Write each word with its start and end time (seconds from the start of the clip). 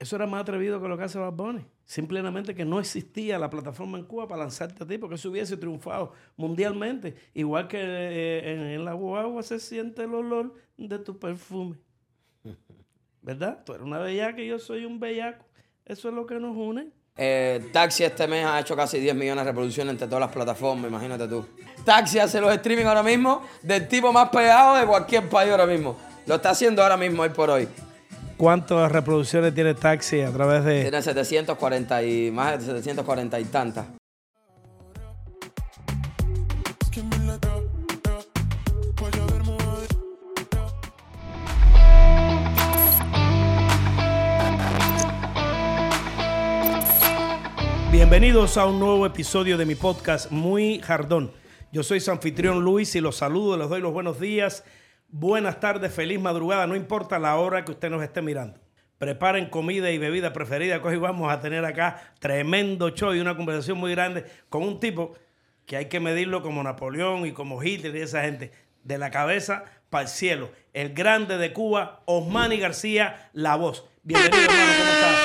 Eso 0.00 0.16
era 0.16 0.26
más 0.26 0.40
atrevido 0.40 0.80
que 0.80 0.88
lo 0.88 0.96
que 0.96 1.04
hace 1.04 1.18
Bad 1.18 1.34
Bunny. 1.34 1.66
Simplemente 1.84 2.54
que 2.54 2.64
no 2.64 2.80
existía 2.80 3.38
la 3.38 3.50
plataforma 3.50 3.98
en 3.98 4.06
Cuba 4.06 4.26
para 4.26 4.44
lanzarte 4.44 4.82
a 4.82 4.86
ti, 4.86 4.96
porque 4.96 5.16
eso 5.16 5.28
hubiese 5.28 5.58
triunfado 5.58 6.14
mundialmente. 6.38 7.14
Igual 7.34 7.68
que 7.68 7.78
eh, 7.82 8.52
en, 8.54 8.60
en 8.60 8.84
la 8.86 8.94
guagua 8.94 9.42
se 9.42 9.60
siente 9.60 10.04
el 10.04 10.14
olor 10.14 10.54
de 10.78 10.98
tu 11.00 11.18
perfume. 11.18 11.76
¿Verdad? 13.22 13.62
Tú 13.62 13.74
eres 13.74 13.86
una 13.86 13.98
bellaca 13.98 14.40
y 14.40 14.46
yo 14.46 14.58
soy 14.58 14.86
un 14.86 14.98
bellaco. 14.98 15.44
Eso 15.84 16.08
es 16.08 16.14
lo 16.14 16.24
que 16.24 16.40
nos 16.40 16.56
une. 16.56 16.88
Eh, 17.14 17.68
Taxi 17.70 18.02
este 18.02 18.26
mes 18.26 18.46
ha 18.46 18.58
hecho 18.58 18.74
casi 18.74 18.98
10 18.98 19.14
millones 19.14 19.44
de 19.44 19.50
reproducciones 19.50 19.92
entre 19.92 20.06
todas 20.06 20.22
las 20.22 20.32
plataformas, 20.32 20.90
imagínate 20.90 21.28
tú. 21.28 21.44
Taxi 21.84 22.18
hace 22.18 22.40
los 22.40 22.50
streaming 22.54 22.86
ahora 22.86 23.02
mismo 23.02 23.42
del 23.62 23.86
tipo 23.86 24.10
más 24.10 24.30
pegado 24.30 24.76
de 24.76 24.86
cualquier 24.86 25.28
país 25.28 25.50
ahora 25.50 25.66
mismo. 25.66 25.98
Lo 26.26 26.36
está 26.36 26.50
haciendo 26.50 26.82
ahora 26.82 26.96
mismo, 26.96 27.20
hoy 27.20 27.28
por 27.28 27.50
hoy. 27.50 27.68
¿Cuántas 28.40 28.90
reproducciones 28.90 29.54
tiene 29.54 29.74
Taxi 29.74 30.22
a 30.22 30.32
través 30.32 30.64
de...? 30.64 30.80
Tiene 30.80 31.02
740 31.02 32.02
y 32.04 32.30
más 32.30 32.52
de 32.52 32.64
740 32.64 33.38
y 33.38 33.44
tantas. 33.44 33.86
Bienvenidos 47.92 48.56
a 48.56 48.64
un 48.64 48.80
nuevo 48.80 49.04
episodio 49.04 49.58
de 49.58 49.66
mi 49.66 49.74
podcast 49.74 50.30
Muy 50.30 50.78
Jardón. 50.78 51.30
Yo 51.72 51.82
soy 51.82 52.00
su 52.00 52.10
anfitrión 52.10 52.64
Luis 52.64 52.96
y 52.96 53.02
los 53.02 53.16
saludo, 53.16 53.58
les 53.58 53.68
doy 53.68 53.82
los 53.82 53.92
buenos 53.92 54.18
días, 54.18 54.64
buenas 55.10 55.60
tardes, 55.60 55.92
feliz 55.92 56.20
madrugada, 56.20 56.66
no 56.66 56.76
importa 56.76 57.18
la 57.18 57.36
hora 57.36 57.64
que 57.64 57.72
usted 57.72 57.90
nos 57.90 58.02
esté 58.02 58.22
mirando. 58.22 58.58
Preparen 58.98 59.46
comida 59.48 59.90
y 59.90 59.98
bebida 59.98 60.32
preferida, 60.32 60.80
que 60.82 60.88
hoy 60.88 60.96
vamos 60.98 61.32
a 61.32 61.40
tener 61.40 61.64
acá 61.64 62.12
tremendo 62.18 62.90
show 62.90 63.14
y 63.14 63.20
una 63.20 63.36
conversación 63.36 63.78
muy 63.78 63.92
grande 63.92 64.24
con 64.50 64.62
un 64.62 64.78
tipo 64.78 65.14
que 65.64 65.76
hay 65.76 65.86
que 65.86 66.00
medirlo 66.00 66.42
como 66.42 66.62
Napoleón 66.62 67.24
y 67.26 67.32
como 67.32 67.62
Hitler 67.62 67.96
y 67.96 68.00
esa 68.00 68.22
gente, 68.22 68.52
de 68.84 68.98
la 68.98 69.10
cabeza 69.10 69.64
para 69.88 70.02
el 70.02 70.08
cielo. 70.08 70.50
El 70.72 70.92
grande 70.92 71.38
de 71.38 71.52
Cuba, 71.52 72.02
Osmani 72.06 72.58
García, 72.58 73.30
la 73.32 73.56
voz. 73.56 73.86
Bienvenido, 74.02 74.42
hermano, 74.42 74.72
¿cómo 74.78 74.90
estás? 74.90 75.16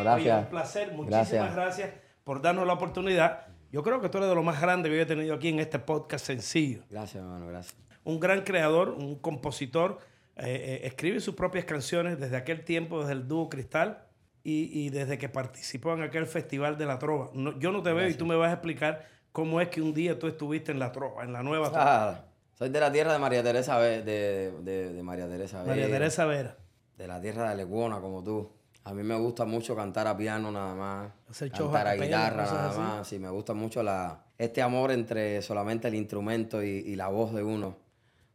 Gracias, 0.00 0.16
Oye, 0.16 0.24
gracias. 0.24 0.38
un 0.44 0.50
placer, 0.50 0.92
muchísimas 0.92 1.54
gracias. 1.54 1.90
por 2.24 2.42
darnos 2.42 2.66
la 2.66 2.72
oportunidad. 2.72 3.46
Yo 3.70 3.82
creo 3.82 4.00
que 4.00 4.08
tú 4.08 4.18
eres 4.18 4.30
de 4.30 4.34
lo 4.34 4.42
más 4.42 4.60
grande 4.60 4.88
que 4.88 4.96
yo 4.96 5.02
he 5.02 5.06
tenido 5.06 5.34
aquí 5.34 5.48
en 5.48 5.60
este 5.60 5.78
podcast 5.78 6.24
sencillo. 6.26 6.82
Gracias, 6.90 7.22
hermano, 7.22 7.46
gracias. 7.46 7.76
Un 8.08 8.20
gran 8.20 8.40
creador, 8.42 8.88
un 8.90 9.16
compositor, 9.16 9.98
eh, 10.36 10.44
eh, 10.46 10.86
escribe 10.86 11.20
sus 11.20 11.34
propias 11.34 11.66
canciones 11.66 12.18
desde 12.18 12.36
aquel 12.38 12.64
tiempo, 12.64 13.00
desde 13.00 13.12
el 13.12 13.28
dúo 13.28 13.50
Cristal 13.50 14.04
y, 14.42 14.70
y 14.72 14.88
desde 14.88 15.18
que 15.18 15.28
participó 15.28 15.92
en 15.92 16.00
aquel 16.02 16.26
festival 16.26 16.78
de 16.78 16.86
la 16.86 16.98
Trova. 16.98 17.30
No- 17.34 17.58
yo 17.58 17.70
no 17.70 17.82
te 17.82 17.92
veo 17.92 18.08
y 18.08 18.14
tú 18.14 18.24
me 18.24 18.34
vas 18.34 18.48
a 18.48 18.54
explicar 18.54 19.04
cómo 19.30 19.60
es 19.60 19.68
que 19.68 19.82
un 19.82 19.92
día 19.92 20.18
tú 20.18 20.26
estuviste 20.26 20.72
en 20.72 20.78
la 20.78 20.90
Trova, 20.90 21.22
en 21.22 21.34
la 21.34 21.42
nueva 21.42 21.68
Trova. 21.68 22.08
Ah, 22.08 22.24
soy 22.54 22.70
de 22.70 22.80
la 22.80 22.90
tierra 22.90 23.12
de 23.12 23.18
María 23.18 23.42
Teresa, 23.42 23.76
Ve- 23.78 24.02
de, 24.02 24.52
de- 24.62 24.92
de 24.94 25.02
María 25.02 25.28
Teresa. 25.28 25.58
María 25.64 25.84
Vera. 25.84 25.98
Teresa 25.98 26.24
Vera. 26.24 26.56
de 26.96 27.06
la 27.06 27.20
tierra 27.20 27.50
de 27.50 27.56
Leguona, 27.56 28.00
como 28.00 28.24
tú. 28.24 28.50
A 28.84 28.94
mí 28.94 29.02
me 29.02 29.16
gusta 29.16 29.44
mucho 29.44 29.76
cantar 29.76 30.06
a 30.06 30.16
piano 30.16 30.50
nada 30.50 30.74
más, 30.74 31.12
Hacer 31.28 31.50
cantar 31.52 31.86
a 31.88 31.94
guitarra 31.94 32.44
nada 32.44 32.70
así. 32.70 32.78
más. 32.80 33.06
Sí, 33.06 33.18
me 33.18 33.28
gusta 33.28 33.52
mucho 33.52 33.82
la, 33.82 34.24
este 34.38 34.62
amor 34.62 34.92
entre 34.92 35.42
solamente 35.42 35.88
el 35.88 35.94
instrumento 35.94 36.62
y, 36.62 36.68
y 36.68 36.96
la 36.96 37.08
voz 37.08 37.34
de 37.34 37.42
uno. 37.42 37.76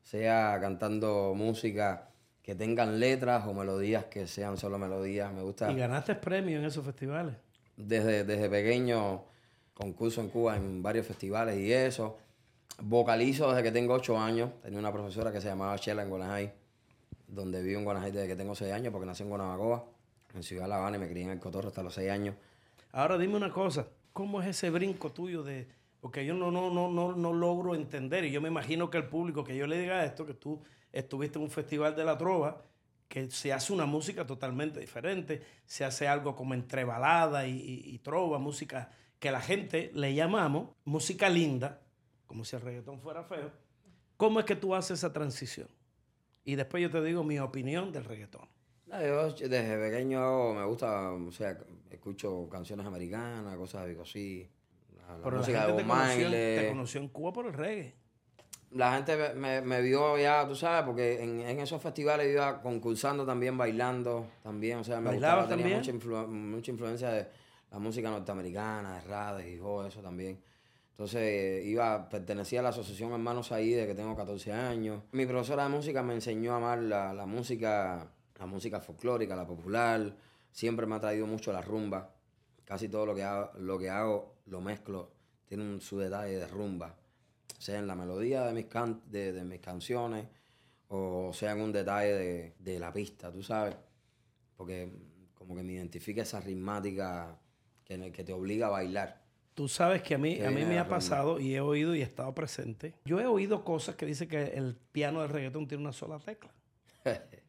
Sea 0.03 0.57
cantando 0.61 1.33
música 1.35 2.09
que 2.43 2.55
tengan 2.55 2.99
letras 2.99 3.47
o 3.47 3.53
melodías 3.53 4.05
que 4.05 4.27
sean 4.27 4.57
solo 4.57 4.77
melodías. 4.77 5.31
Me 5.33 5.41
gusta 5.41 5.71
Y 5.71 5.75
ganaste 5.75 6.13
premio 6.15 6.59
en 6.59 6.65
esos 6.65 6.85
festivales. 6.85 7.35
desde, 7.77 8.23
desde 8.23 8.49
pequeño 8.49 9.23
concurso 9.73 10.21
en 10.21 10.29
Cuba 10.29 10.55
en 10.57 10.83
varios 10.83 11.07
festivales 11.07 11.57
y 11.57 11.71
eso. 11.71 12.17
Vocalizo 12.81 13.49
desde 13.49 13.63
que 13.63 13.71
tengo 13.71 13.93
ocho 13.93 14.19
años. 14.19 14.49
Tenía 14.61 14.77
una 14.79 14.91
profesora 14.91 15.31
que 15.31 15.39
se 15.39 15.47
llamaba 15.47 15.77
Chela 15.79 16.03
en 16.03 16.09
Guanajay, 16.09 16.53
donde 17.27 17.61
vivo 17.63 17.79
en 17.79 17.85
Guanajay 17.85 18.11
desde 18.11 18.27
que 18.27 18.35
tengo 18.35 18.55
seis 18.55 18.73
años, 18.73 18.91
porque 18.91 19.05
nací 19.05 19.23
en 19.23 19.29
Guanabacoa, 19.29 19.85
en 20.35 20.43
Ciudad 20.43 20.67
La 20.67 20.77
Habana, 20.77 20.97
y 20.97 20.99
me 20.99 21.07
crié 21.07 21.23
en 21.23 21.29
el 21.31 21.39
Cotorro 21.39 21.69
hasta 21.69 21.81
los 21.81 21.93
seis 21.93 22.11
años. 22.11 22.35
Ahora 22.91 23.17
dime 23.17 23.35
una 23.35 23.51
cosa, 23.51 23.87
¿cómo 24.11 24.41
es 24.41 24.47
ese 24.49 24.69
brinco 24.69 25.11
tuyo 25.11 25.43
de 25.43 25.67
porque 26.03 26.25
yo 26.25 26.33
no 26.33 26.51
no 26.51 26.69
no 26.69 26.89
no 26.91 27.15
no 27.15 27.31
logro 27.31 27.75
entender 27.75 28.25
y 28.25 28.31
yo 28.31 28.41
me 28.41 28.49
imagino 28.49 28.89
que 28.89 28.97
el 28.97 29.07
público 29.07 29.41
que 29.45 29.55
yo 29.55 29.65
le 29.67 29.79
diga 29.79 30.03
esto 30.03 30.25
que 30.25 30.33
tú 30.33 30.61
estuviste 30.91 31.37
en 31.39 31.45
un 31.45 31.49
festival 31.49 31.95
de 31.95 32.03
la 32.03 32.17
trova 32.17 32.61
que 33.07 33.31
se 33.31 33.53
hace 33.53 33.71
una 33.71 33.85
música 33.85 34.27
totalmente 34.27 34.81
diferente, 34.81 35.41
se 35.65 35.85
hace 35.85 36.05
algo 36.09 36.35
como 36.35 36.55
entre 36.55 36.83
balada 36.83 37.47
y, 37.47 37.57
y- 37.85 37.99
trova, 37.99 38.37
música 38.37 38.91
que 39.17 39.31
la 39.31 39.39
gente 39.39 39.91
le 39.93 40.13
llamamos 40.13 40.71
música 40.83 41.29
linda, 41.29 41.79
como 42.25 42.43
si 42.43 42.57
el 42.57 42.63
reggaetón 42.63 42.99
fuera 42.99 43.23
feo. 43.23 43.49
¿Cómo 44.17 44.41
es 44.41 44.45
que 44.45 44.57
tú 44.57 44.75
haces 44.75 44.99
esa 44.99 45.13
transición? 45.13 45.69
Y 46.43 46.55
después 46.55 46.83
yo 46.83 46.91
te 46.91 47.01
digo 47.01 47.23
mi 47.23 47.39
opinión 47.39 47.93
del 47.93 48.03
reggaetón. 48.03 48.49
No, 48.87 49.01
yo 49.01 49.47
desde 49.47 49.77
pequeño 49.77 50.53
me 50.53 50.65
gusta, 50.65 51.13
o 51.13 51.31
sea, 51.31 51.57
escucho 51.89 52.49
canciones 52.49 52.85
americanas, 52.85 53.55
cosas 53.55 53.87
así. 54.01 54.49
La, 55.07 55.23
Pero 55.23 55.37
la 55.37 55.43
gente 55.45 55.59
de 55.59 55.65
te 55.67 55.83
conoció, 55.83 55.85
Marley. 56.23 56.55
te 56.57 56.69
conoció 56.69 57.01
en 57.01 57.07
Cuba 57.09 57.33
por 57.33 57.45
el 57.45 57.53
reggae. 57.53 57.95
la 58.71 58.95
gente 58.95 59.33
me, 59.35 59.61
me- 59.61 59.81
vio 59.81 60.17
ya, 60.17 60.47
tú 60.47 60.55
sabes, 60.55 60.83
porque 60.85 61.21
en, 61.23 61.41
en 61.41 61.59
esos 61.59 61.81
festivales 61.81 62.31
iba 62.33 62.61
concursando 62.61 63.25
también, 63.25 63.57
bailando 63.57 64.27
también, 64.41 64.79
o 64.79 64.83
sea, 64.83 64.99
me 64.99 65.09
¿Bailabas 65.11 65.45
gustaba, 65.45 65.61
tenía 65.61 65.77
mucha, 65.77 65.91
influ- 65.91 66.27
mucha 66.27 66.71
influencia 66.71 67.09
de 67.11 67.27
la 67.71 67.79
música 67.79 68.09
norteamericana, 68.09 68.95
de 68.95 69.01
Rades 69.01 69.47
y 69.53 69.57
todo 69.57 69.85
eso 69.85 70.01
también. 70.01 70.39
Entonces 70.91 71.65
iba, 71.65 72.07
pertenecía 72.09 72.59
a 72.59 72.63
la 72.63 72.69
asociación 72.69 73.11
Hermanos 73.11 73.51
ahí 73.51 73.71
de 73.73 73.87
que 73.87 73.95
tengo 73.95 74.15
14 74.15 74.51
años. 74.53 75.01
Mi 75.11 75.25
profesora 75.25 75.63
de 75.63 75.69
música 75.69 76.03
me 76.03 76.13
enseñó 76.13 76.53
a 76.53 76.57
amar 76.57 76.79
la, 76.79 77.13
la 77.13 77.25
música, 77.25 78.07
la 78.39 78.45
música 78.45 78.79
folclórica, 78.79 79.35
la 79.35 79.45
popular. 79.47 80.15
Siempre 80.51 80.85
me 80.85 80.95
ha 80.95 80.99
traído 80.99 81.25
mucho 81.25 81.51
la 81.51 81.61
rumba. 81.61 82.11
Casi 82.73 82.89
todo 82.89 83.05
lo 83.05 83.13
que 83.13 83.21
hago, 83.21 83.51
lo 83.59 83.77
que 83.77 83.87
hago 83.91 84.33
lo 84.47 84.59
mezclo, 84.59 85.11
tiene 85.45 85.61
un, 85.63 85.79
su 85.79 85.99
detalle 85.99 86.37
de 86.37 86.47
rumba 86.47 86.95
sea 87.59 87.77
en 87.77 87.85
la 87.85 87.93
melodía 87.93 88.45
de 88.45 88.53
mis, 88.53 88.65
can- 88.65 88.99
de, 89.05 89.31
de 89.31 89.43
mis 89.43 89.59
canciones 89.59 90.25
o 90.87 91.31
sea 91.33 91.51
en 91.51 91.61
un 91.61 91.71
detalle 91.71 92.13
de, 92.13 92.53
de 92.57 92.79
la 92.79 92.91
pista, 92.91 93.31
tú 93.31 93.43
sabes. 93.43 93.75
Porque 94.57 94.89
como 95.35 95.55
que 95.55 95.61
me 95.61 95.73
identifica 95.73 96.23
esa 96.23 96.39
ritmática 96.39 97.37
que, 97.85 98.11
que 98.11 98.23
te 98.23 98.33
obliga 98.33 98.65
a 98.65 98.71
bailar. 98.71 99.21
Tú 99.53 99.67
sabes 99.67 100.01
que 100.01 100.15
a 100.15 100.17
mí, 100.17 100.37
Que 100.37 100.47
a 100.47 100.49
mí 100.49 100.65
me 100.65 100.79
ha 100.79 100.87
pasado 100.87 101.39
y 101.39 101.53
he 101.53 101.61
oído 101.61 101.93
y 101.93 101.99
he 101.99 102.03
estado 102.03 102.33
presente. 102.33 102.95
Yo 103.05 103.19
he 103.19 103.27
oído 103.27 103.63
cosas 103.63 103.95
que 103.95 104.07
dicen 104.07 104.27
que 104.29 104.45
el 104.45 104.75
piano 104.91 105.21
del 105.21 105.29
reggaetón 105.29 105.67
tiene 105.67 105.83
una 105.83 105.93
sola 105.93 106.17
tecla. 106.17 106.51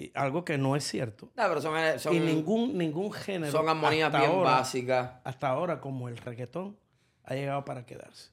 Y 0.00 0.12
algo 0.14 0.44
que 0.44 0.56
no 0.58 0.76
es 0.76 0.84
cierto. 0.84 1.26
No, 1.36 1.48
pero 1.48 1.60
son, 1.60 1.74
son, 1.98 2.14
y 2.14 2.20
ningún, 2.20 2.78
ningún 2.78 3.10
género. 3.12 3.50
son 3.50 3.68
armonías 3.68 4.12
bien 4.12 4.30
ahora, 4.30 4.50
básicas. 4.52 5.10
Hasta 5.24 5.48
ahora, 5.48 5.80
como 5.80 6.08
el 6.08 6.16
reggaetón, 6.18 6.76
ha 7.24 7.34
llegado 7.34 7.64
para 7.64 7.84
quedarse. 7.84 8.30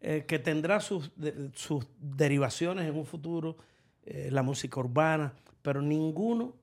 Eh, 0.00 0.24
que 0.28 0.38
tendrá 0.38 0.78
sus, 0.78 1.10
de- 1.16 1.50
sus 1.54 1.84
derivaciones 1.98 2.86
en 2.88 2.96
un 2.96 3.04
futuro, 3.04 3.56
eh, 4.04 4.28
la 4.30 4.42
música 4.44 4.78
urbana, 4.78 5.32
pero 5.60 5.82
ninguno 5.82 6.54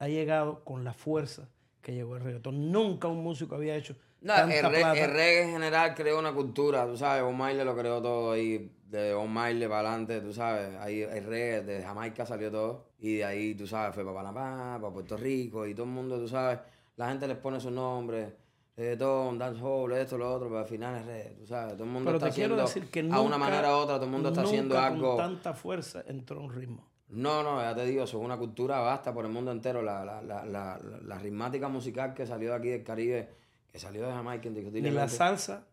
ha 0.00 0.08
llegado 0.08 0.64
con 0.64 0.82
la 0.82 0.92
fuerza 0.94 1.48
que 1.80 1.94
llegó 1.94 2.16
el 2.16 2.24
reggaetón. 2.24 2.72
Nunca 2.72 3.06
un 3.06 3.22
músico 3.22 3.54
había 3.54 3.76
hecho 3.76 3.94
No, 4.20 4.34
tanta 4.34 4.56
el, 4.58 4.64
re- 4.68 4.78
plata. 4.80 4.98
el 5.04 5.10
reggae 5.12 5.42
en 5.44 5.50
general 5.52 5.94
creó 5.94 6.18
una 6.18 6.32
cultura, 6.32 6.86
tú 6.86 6.96
sabes, 6.96 7.22
Bob 7.22 7.34
Marley 7.34 7.64
lo 7.64 7.76
creó 7.76 8.02
todo 8.02 8.32
ahí, 8.32 8.68
de 9.00 9.14
Bob 9.14 9.26
Marley 9.26 9.66
para 9.68 9.88
adelante, 9.88 10.20
tú 10.20 10.32
sabes, 10.32 10.76
ahí 10.78 11.02
el 11.02 11.24
reggae 11.24 11.62
de 11.62 11.82
Jamaica 11.82 12.26
salió 12.26 12.50
todo, 12.50 12.88
y 12.98 13.16
de 13.16 13.24
ahí, 13.24 13.54
tú 13.54 13.66
sabes, 13.66 13.94
fue 13.94 14.04
para 14.04 14.16
Panamá, 14.16 14.78
para 14.80 14.92
Puerto 14.92 15.16
Rico, 15.16 15.66
y 15.66 15.74
todo 15.74 15.86
el 15.86 15.92
mundo, 15.92 16.18
tú 16.18 16.28
sabes, 16.28 16.58
la 16.96 17.08
gente 17.08 17.26
les 17.26 17.38
pone 17.38 17.58
sus 17.58 17.72
nombres, 17.72 18.32
reggaetón, 18.76 19.38
dancehall, 19.38 19.92
esto, 19.92 20.18
lo 20.18 20.34
otro, 20.34 20.48
pero 20.48 20.60
al 20.60 20.66
final 20.66 20.96
es 20.96 21.06
reggae, 21.06 21.34
tú 21.38 21.46
sabes, 21.46 21.74
todo 21.74 21.84
el 21.84 21.90
mundo 21.90 22.06
Pero 22.08 22.18
está 22.18 22.28
te 22.28 22.34
quiero 22.34 22.54
haciendo, 22.62 22.80
decir 22.80 23.08
que 23.08 23.14
a 23.14 23.20
una 23.20 23.38
manera 23.38 23.70
u 23.70 23.78
otra, 23.80 23.94
todo 23.96 24.04
el 24.04 24.10
mundo 24.12 24.28
está 24.28 24.42
haciendo 24.42 24.74
nunca 24.74 24.86
algo, 24.86 25.08
con 25.08 25.16
tanta 25.16 25.54
fuerza 25.54 26.04
entró 26.06 26.40
un 26.40 26.52
ritmo. 26.52 26.86
no, 27.08 27.42
no, 27.42 27.60
ya 27.60 27.74
te 27.74 27.84
digo, 27.86 28.04
eso 28.04 28.18
es 28.18 28.24
una 28.24 28.36
cultura 28.36 28.80
vasta 28.80 29.12
por 29.12 29.24
el 29.24 29.32
mundo 29.32 29.50
entero. 29.52 29.82
La, 29.82 30.04
la, 30.04 30.20
la, 30.22 30.44
la, 30.44 30.78
la, 30.78 30.98
la 31.02 31.18
ritmática 31.18 31.68
musical 31.68 32.14
que 32.14 32.26
salió 32.26 32.50
de 32.50 32.56
aquí 32.56 32.68
del 32.68 32.84
Caribe, 32.84 33.28
que 33.70 33.78
salió 33.78 34.06
de 34.06 34.12
Jamaica, 34.12 34.48
Ni 34.50 34.90
la 34.90 35.08
salsa, 35.08 35.66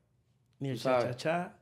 ni 0.60 0.70
el 0.70 0.80
cha-cha-cha, 0.80 1.59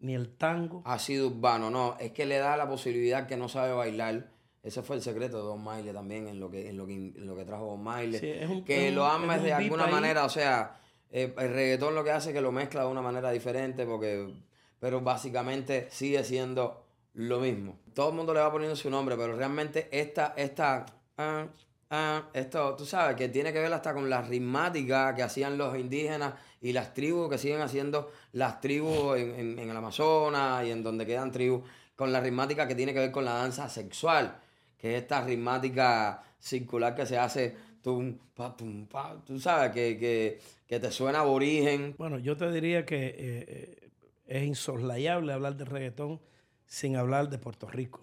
ni 0.00 0.14
el 0.14 0.36
tango. 0.36 0.82
ha 0.84 0.98
sido 0.98 1.28
urbano. 1.28 1.70
No, 1.70 1.96
es 2.00 2.12
que 2.12 2.26
le 2.26 2.38
da 2.38 2.56
la 2.56 2.68
posibilidad 2.68 3.26
que 3.26 3.36
no 3.36 3.48
sabe 3.48 3.72
bailar. 3.72 4.30
Ese 4.62 4.82
fue 4.82 4.96
el 4.96 5.02
secreto 5.02 5.38
de 5.38 5.42
Don 5.44 5.62
Maile 5.64 5.92
también, 5.92 6.28
en 6.28 6.38
lo 6.38 6.50
que, 6.50 6.68
en 6.68 6.76
lo 6.76 6.86
que, 6.86 6.94
en 6.94 7.26
lo 7.26 7.34
que 7.36 7.44
trajo 7.44 7.66
Don 7.66 7.82
Maile. 7.82 8.18
Sí, 8.18 8.28
es 8.28 8.48
un- 8.50 8.64
que 8.64 8.90
lo 8.90 9.04
un- 9.04 9.10
ames 9.10 9.36
es 9.36 9.38
un 9.38 9.44
de 9.46 9.52
alguna 9.54 9.84
ahí. 9.86 9.92
manera, 9.92 10.24
o 10.24 10.28
sea, 10.28 10.78
eh, 11.10 11.34
el 11.38 11.48
reggaetón 11.52 11.94
lo 11.94 12.04
que 12.04 12.10
hace 12.10 12.28
es 12.30 12.34
que 12.34 12.40
lo 12.42 12.52
mezcla 12.52 12.82
de 12.82 12.88
una 12.88 13.00
manera 13.00 13.30
diferente, 13.30 13.86
porque, 13.86 14.34
pero 14.78 15.00
básicamente 15.00 15.88
sigue 15.90 16.22
siendo 16.24 16.84
lo 17.14 17.40
mismo. 17.40 17.78
Todo 17.94 18.10
el 18.10 18.14
mundo 18.16 18.34
le 18.34 18.40
va 18.40 18.52
poniendo 18.52 18.76
su 18.76 18.90
nombre, 18.90 19.16
pero 19.16 19.34
realmente 19.34 19.88
esta, 19.92 20.34
esta, 20.36 20.84
ah, 21.16 21.46
Ah, 21.92 22.28
esto, 22.34 22.76
tú 22.76 22.86
sabes, 22.86 23.16
que 23.16 23.28
tiene 23.28 23.52
que 23.52 23.58
ver 23.58 23.72
hasta 23.72 23.92
con 23.92 24.08
la 24.08 24.22
ritmática 24.22 25.12
que 25.14 25.24
hacían 25.24 25.58
los 25.58 25.76
indígenas 25.76 26.34
y 26.60 26.72
las 26.72 26.94
tribus 26.94 27.28
que 27.28 27.36
siguen 27.38 27.60
haciendo 27.62 28.12
las 28.32 28.60
tribus 28.60 29.18
en, 29.18 29.58
en- 29.58 29.58
el 29.70 29.76
Amazonas 29.76 30.64
y 30.64 30.70
en 30.70 30.84
donde 30.84 31.04
quedan 31.04 31.32
tribus, 31.32 31.68
con 31.96 32.12
la 32.12 32.20
ritmática 32.20 32.68
que 32.68 32.76
tiene 32.76 32.92
que 32.94 33.00
ver 33.00 33.10
con 33.10 33.24
la 33.24 33.32
danza 33.34 33.68
sexual, 33.68 34.38
que 34.78 34.94
es 34.96 35.02
esta 35.02 35.22
ritmática 35.24 36.22
circular 36.38 36.94
que 36.94 37.06
se 37.06 37.18
hace, 37.18 37.56
tum, 37.82 38.16
pa, 38.34 38.56
tum, 38.56 38.86
pa, 38.86 39.16
tú 39.26 39.40
sabes, 39.40 39.72
que, 39.72 39.98
que, 39.98 40.40
que 40.68 40.78
te 40.78 40.92
suena 40.92 41.20
aborigen. 41.20 41.96
Bueno, 41.98 42.18
yo 42.20 42.36
te 42.36 42.52
diría 42.52 42.86
que 42.86 43.06
eh, 43.06 43.14
eh, 43.18 43.90
es 44.28 44.44
insoslayable 44.44 45.32
hablar 45.32 45.56
de 45.56 45.64
reggaetón 45.64 46.20
sin 46.66 46.94
hablar 46.96 47.28
de 47.30 47.38
Puerto 47.38 47.68
Rico. 47.68 48.00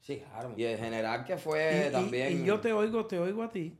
Sí, 0.00 0.22
claro. 0.30 0.54
Y 0.56 0.64
en 0.64 0.78
general 0.78 1.24
que 1.24 1.36
fue 1.36 1.86
y- 1.88 1.92
también... 1.92 2.42
y 2.42 2.46
yo 2.46 2.58
te 2.60 2.72
oigo, 2.72 3.06
te 3.06 3.18
oigo 3.18 3.42
a 3.42 3.50
ti. 3.50 3.76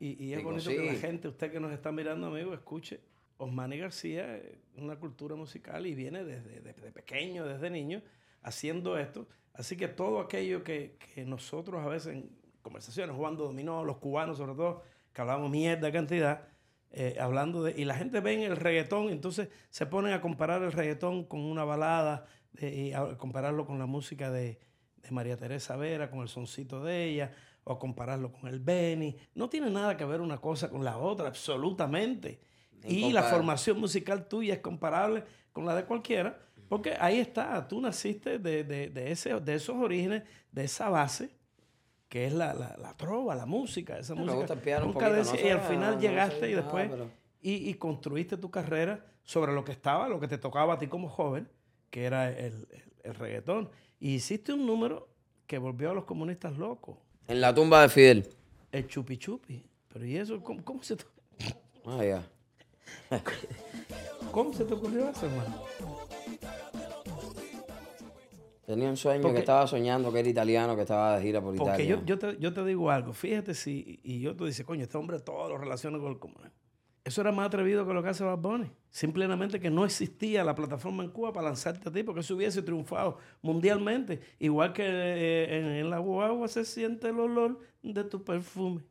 Y, 0.00 0.24
y 0.24 0.32
es 0.32 0.38
Digo, 0.38 0.50
bonito 0.50 0.70
que 0.70 0.86
la 0.86 0.94
gente, 0.94 1.28
usted 1.28 1.50
que 1.52 1.60
nos 1.60 1.72
está 1.72 1.92
mirando, 1.92 2.28
amigo, 2.28 2.54
escuche. 2.54 3.00
Osmani 3.36 3.78
García 3.78 4.36
es 4.36 4.56
una 4.76 4.96
cultura 4.96 5.36
musical 5.36 5.86
y 5.86 5.94
viene 5.94 6.24
desde, 6.24 6.60
desde 6.60 6.90
pequeño, 6.92 7.46
desde 7.46 7.70
niño, 7.70 8.02
haciendo 8.42 8.98
esto. 8.98 9.28
Así 9.54 9.76
que 9.76 9.88
todo 9.88 10.20
aquello 10.20 10.62
que, 10.64 10.96
que 11.14 11.24
nosotros 11.24 11.84
a 11.84 11.88
veces 11.88 12.14
en 12.14 12.30
conversaciones, 12.62 13.14
jugando 13.14 13.44
dominó, 13.44 13.84
los 13.84 13.98
cubanos 13.98 14.38
sobre 14.38 14.54
todo, 14.54 14.82
que 15.12 15.20
hablamos 15.20 15.50
mierda 15.50 15.90
cantidad, 15.92 16.48
eh, 16.90 17.16
hablando 17.20 17.62
de... 17.62 17.80
Y 17.80 17.84
la 17.84 17.94
gente 17.96 18.20
ve 18.20 18.34
en 18.34 18.42
el 18.42 18.56
reggaetón, 18.56 19.10
entonces 19.10 19.48
se 19.70 19.86
ponen 19.86 20.12
a 20.12 20.20
comparar 20.20 20.62
el 20.62 20.72
reggaetón 20.72 21.24
con 21.24 21.40
una 21.40 21.64
balada 21.64 22.26
de- 22.52 22.74
y 22.74 22.92
a 22.92 23.16
compararlo 23.18 23.66
con 23.66 23.78
la 23.78 23.86
música 23.86 24.30
de, 24.30 24.58
de 25.08 25.14
María 25.14 25.36
Teresa 25.36 25.76
Vera, 25.76 26.10
con 26.10 26.20
el 26.20 26.28
soncito 26.28 26.82
de 26.84 27.04
ella, 27.04 27.32
o 27.64 27.78
compararlo 27.78 28.32
con 28.32 28.48
el 28.48 28.60
Benny. 28.60 29.16
No 29.34 29.48
tiene 29.48 29.70
nada 29.70 29.96
que 29.96 30.04
ver 30.04 30.20
una 30.20 30.38
cosa 30.38 30.68
con 30.70 30.84
la 30.84 30.96
otra, 30.98 31.28
absolutamente. 31.28 32.40
Y 32.84 33.12
la 33.12 33.24
formación 33.24 33.80
musical 33.80 34.26
tuya 34.28 34.54
es 34.54 34.60
comparable 34.60 35.24
con 35.52 35.66
la 35.66 35.74
de 35.74 35.84
cualquiera, 35.84 36.38
porque 36.68 36.94
ahí 37.00 37.18
está, 37.18 37.66
tú 37.66 37.80
naciste 37.80 38.38
de, 38.38 38.62
de- 38.64 38.88
de 38.88 39.10
ese, 39.10 39.34
de 39.40 39.54
esos 39.54 39.76
orígenes, 39.76 40.22
de 40.52 40.64
esa 40.64 40.88
base, 40.88 41.30
que 42.08 42.26
es 42.26 42.32
la, 42.32 42.54
la, 42.54 42.76
la 42.80 42.96
trova, 42.96 43.34
la 43.34 43.46
música, 43.46 43.98
esa 43.98 44.14
Me 44.14 44.20
música. 44.20 44.36
gusta 44.38 44.54
poquito, 44.54 44.98
cadencia, 44.98 45.40
no 45.40 45.46
y 45.46 45.50
al 45.50 45.60
final 45.62 45.94
no 45.96 46.00
llegaste 46.00 46.40
sé 46.40 46.46
y 46.50 46.54
nada, 46.54 46.62
después 46.62 46.88
pero- 46.90 47.10
y, 47.42 47.68
y 47.68 47.74
construiste 47.74 48.36
tu 48.36 48.50
carrera 48.50 49.04
sobre 49.24 49.52
lo 49.52 49.64
que 49.64 49.72
estaba, 49.72 50.08
lo 50.08 50.18
que 50.20 50.28
te 50.28 50.38
tocaba 50.38 50.74
a 50.74 50.78
ti 50.78 50.86
como 50.86 51.08
joven, 51.08 51.48
que 51.90 52.04
era 52.04 52.30
el, 52.30 52.66
el- 52.70 52.87
el 53.08 53.14
reggaetón. 53.16 53.70
Y 54.00 54.14
hiciste 54.14 54.52
un 54.52 54.66
número 54.66 55.08
que 55.46 55.58
volvió 55.58 55.90
a 55.90 55.94
los 55.94 56.04
comunistas 56.04 56.56
locos, 56.56 56.96
En 57.26 57.40
la 57.40 57.54
tumba 57.54 57.82
de 57.82 57.88
Fidel. 57.88 58.28
el 58.72 58.86
chupi 58.86 59.16
chupi. 59.18 59.64
Pero 59.92 60.04
¿y 60.06 60.16
eso 60.16 60.42
cómo, 60.42 60.62
cómo 60.64 60.82
se, 60.82 60.96
te, 60.96 61.04
Ah, 61.86 62.04
ya. 62.04 62.28
cómo 64.32 64.52
se 64.52 64.64
te 64.64 64.74
ocurrió 64.74 65.08
eso, 65.08 65.26
hermano? 65.26 65.62
Tenía 68.66 68.90
un 68.90 68.96
sueño 68.98 69.22
Porque- 69.22 69.36
que 69.36 69.40
estaba 69.40 69.66
soñando 69.66 70.12
que 70.12 70.20
era 70.20 70.28
italiano, 70.28 70.76
que 70.76 70.82
estaba 70.82 71.16
de 71.16 71.22
gira 71.22 71.40
por 71.40 71.56
Porque 71.56 71.84
Italia. 71.84 71.96
yo, 71.96 72.04
yo, 72.04 72.18
te, 72.18 72.36
yo 72.38 72.52
te 72.52 72.64
digo 72.66 72.90
algo, 72.90 73.14
fíjate 73.14 73.54
si, 73.54 73.98
y 74.02 74.20
yo 74.20 74.36
te 74.36 74.44
dice, 74.44 74.64
coño, 74.64 74.82
este 74.82 74.98
hombre 74.98 75.18
todo 75.20 75.48
lo 75.48 75.56
relaciona 75.56 75.98
con 75.98 76.12
el 76.12 76.18
comunismo. 76.18 76.52
Eso 77.08 77.22
era 77.22 77.32
más 77.32 77.46
atrevido 77.46 77.86
que 77.86 77.94
lo 77.94 78.02
que 78.02 78.10
hace 78.10 78.22
Bad 78.22 78.36
Bunny. 78.36 78.70
Simplemente 78.90 79.58
que 79.58 79.70
no 79.70 79.86
existía 79.86 80.44
la 80.44 80.54
plataforma 80.54 81.02
en 81.02 81.08
Cuba 81.08 81.32
para 81.32 81.46
lanzarte 81.46 81.88
a 81.88 81.90
ti, 81.90 82.02
porque 82.02 82.20
eso 82.20 82.36
hubiese 82.36 82.60
triunfado 82.60 83.16
mundialmente. 83.40 84.20
Igual 84.38 84.74
que 84.74 84.84
eh, 84.86 85.58
en, 85.58 85.64
en 85.68 85.88
la 85.88 86.00
guagua 86.00 86.48
se 86.48 86.66
siente 86.66 87.08
el 87.08 87.18
olor 87.18 87.60
de 87.82 88.04
tu 88.04 88.22
perfume. 88.22 88.82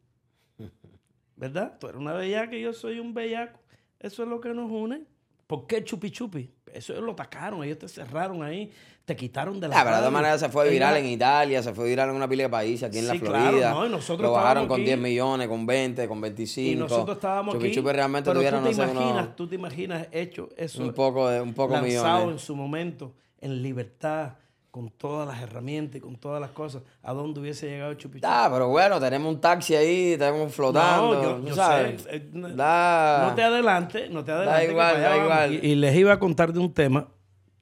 ¿Verdad? 1.36 1.78
Tú 1.80 1.90
eres 1.90 2.02
una 2.02 2.14
bellaca 2.14 2.56
y 2.56 2.62
yo 2.62 2.74
soy 2.74 3.00
un 3.00 3.14
bellaco. 3.14 3.60
Eso 4.00 4.24
es 4.24 4.30
lo 4.30 4.42
que 4.42 4.52
nos 4.52 4.72
une. 4.72 5.06
¿Por 5.48 5.66
qué 5.66 5.84
chupi 5.84 6.12
chupi? 6.12 6.50
Eso 6.74 7.00
lo 7.00 7.14
atacaron, 7.14 7.64
ellos 7.64 7.80
te 7.80 7.88
cerraron 7.88 8.44
ahí, 8.44 8.70
te 9.06 9.16
quitaron 9.16 9.58
de 9.62 9.70
la 9.70 9.80
Ah, 9.80 9.84
pero 9.84 9.96
de 9.96 10.02
todas 10.02 10.14
maneras 10.14 10.40
se 10.42 10.50
fue 10.50 10.70
viral 10.70 10.98
en 10.98 11.06
Italia, 11.06 11.64
se 11.64 11.74
fue 11.74 11.86
viral 11.88 12.10
en 12.10 12.16
una 12.18 12.28
pila 12.28 12.44
de 12.44 12.50
países, 12.50 12.84
aquí 12.90 12.98
en 13.00 13.08
la 13.08 13.14
Sí, 13.14 13.20
claro, 13.22 13.48
Florida. 13.48 13.72
no, 13.72 13.86
y 13.86 13.90
nosotros 13.90 14.28
lo 14.28 14.34
bajaron 14.34 14.68
con 14.68 14.82
aquí. 14.82 14.86
10 14.88 15.00
millones, 15.00 15.48
con 15.48 15.66
20, 15.66 16.08
con 16.10 16.20
25. 16.20 16.72
Y 16.72 16.76
nosotros 16.76 17.16
estábamos 17.16 17.56
Chupi 17.56 17.68
aquí. 17.68 17.76
Chupi 17.76 17.92
realmente 17.94 18.30
pero 18.30 18.40
tuvieron, 18.42 18.60
tú 18.64 18.70
te 18.70 18.76
no 18.76 18.84
sé, 18.86 18.92
unos- 18.92 19.02
imaginas, 19.04 19.36
tú 19.38 19.48
te 19.48 19.56
imaginas 19.56 20.08
hecho 20.12 20.50
eso 20.58 20.84
un 20.84 20.94
poco, 20.94 21.30
de, 21.30 21.40
un 21.40 21.54
poco 21.54 21.74
lanzado 21.76 22.18
en 22.18 22.24
millones. 22.26 22.42
su 22.42 22.56
momento, 22.56 23.14
en 23.40 23.62
libertad, 23.64 24.34
con 24.78 24.92
todas 24.92 25.28
las 25.28 25.42
herramientas 25.42 25.96
y 25.96 26.00
con 26.02 26.18
todas 26.18 26.40
las 26.40 26.52
cosas, 26.52 26.84
¿a 27.02 27.12
dónde 27.12 27.40
hubiese 27.40 27.68
llegado 27.68 27.96
Chupi 27.96 28.20
Chupi? 28.20 28.28
Ah, 28.30 28.48
pero 28.52 28.68
bueno, 28.70 29.00
tenemos 29.00 29.34
un 29.34 29.42
taxi 29.42 29.74
ahí, 29.74 30.16
tenemos 30.20 30.54
flotando, 30.54 31.40
No, 31.40 31.48
yo- 31.48 31.56
sabes. 31.56 32.04
sé, 32.04 32.16
eh, 32.16 32.30
no- 32.32 32.50
Da- 32.50 33.26
No 33.30 33.34
te 33.34 33.42
adelante, 33.42 34.08
no 34.12 34.24
te 34.24 34.32
adelante. 34.34 34.66
que 34.68 34.72
igual, 34.72 35.02
da 35.02 35.18
igual. 35.18 35.54
Y, 35.56 35.72
y 35.72 35.76
les 35.76 35.96
iba 35.96 36.14
a 36.14 36.20
contar 36.20 36.54
de 36.54 36.60
un 36.60 36.72
tema 36.72 37.08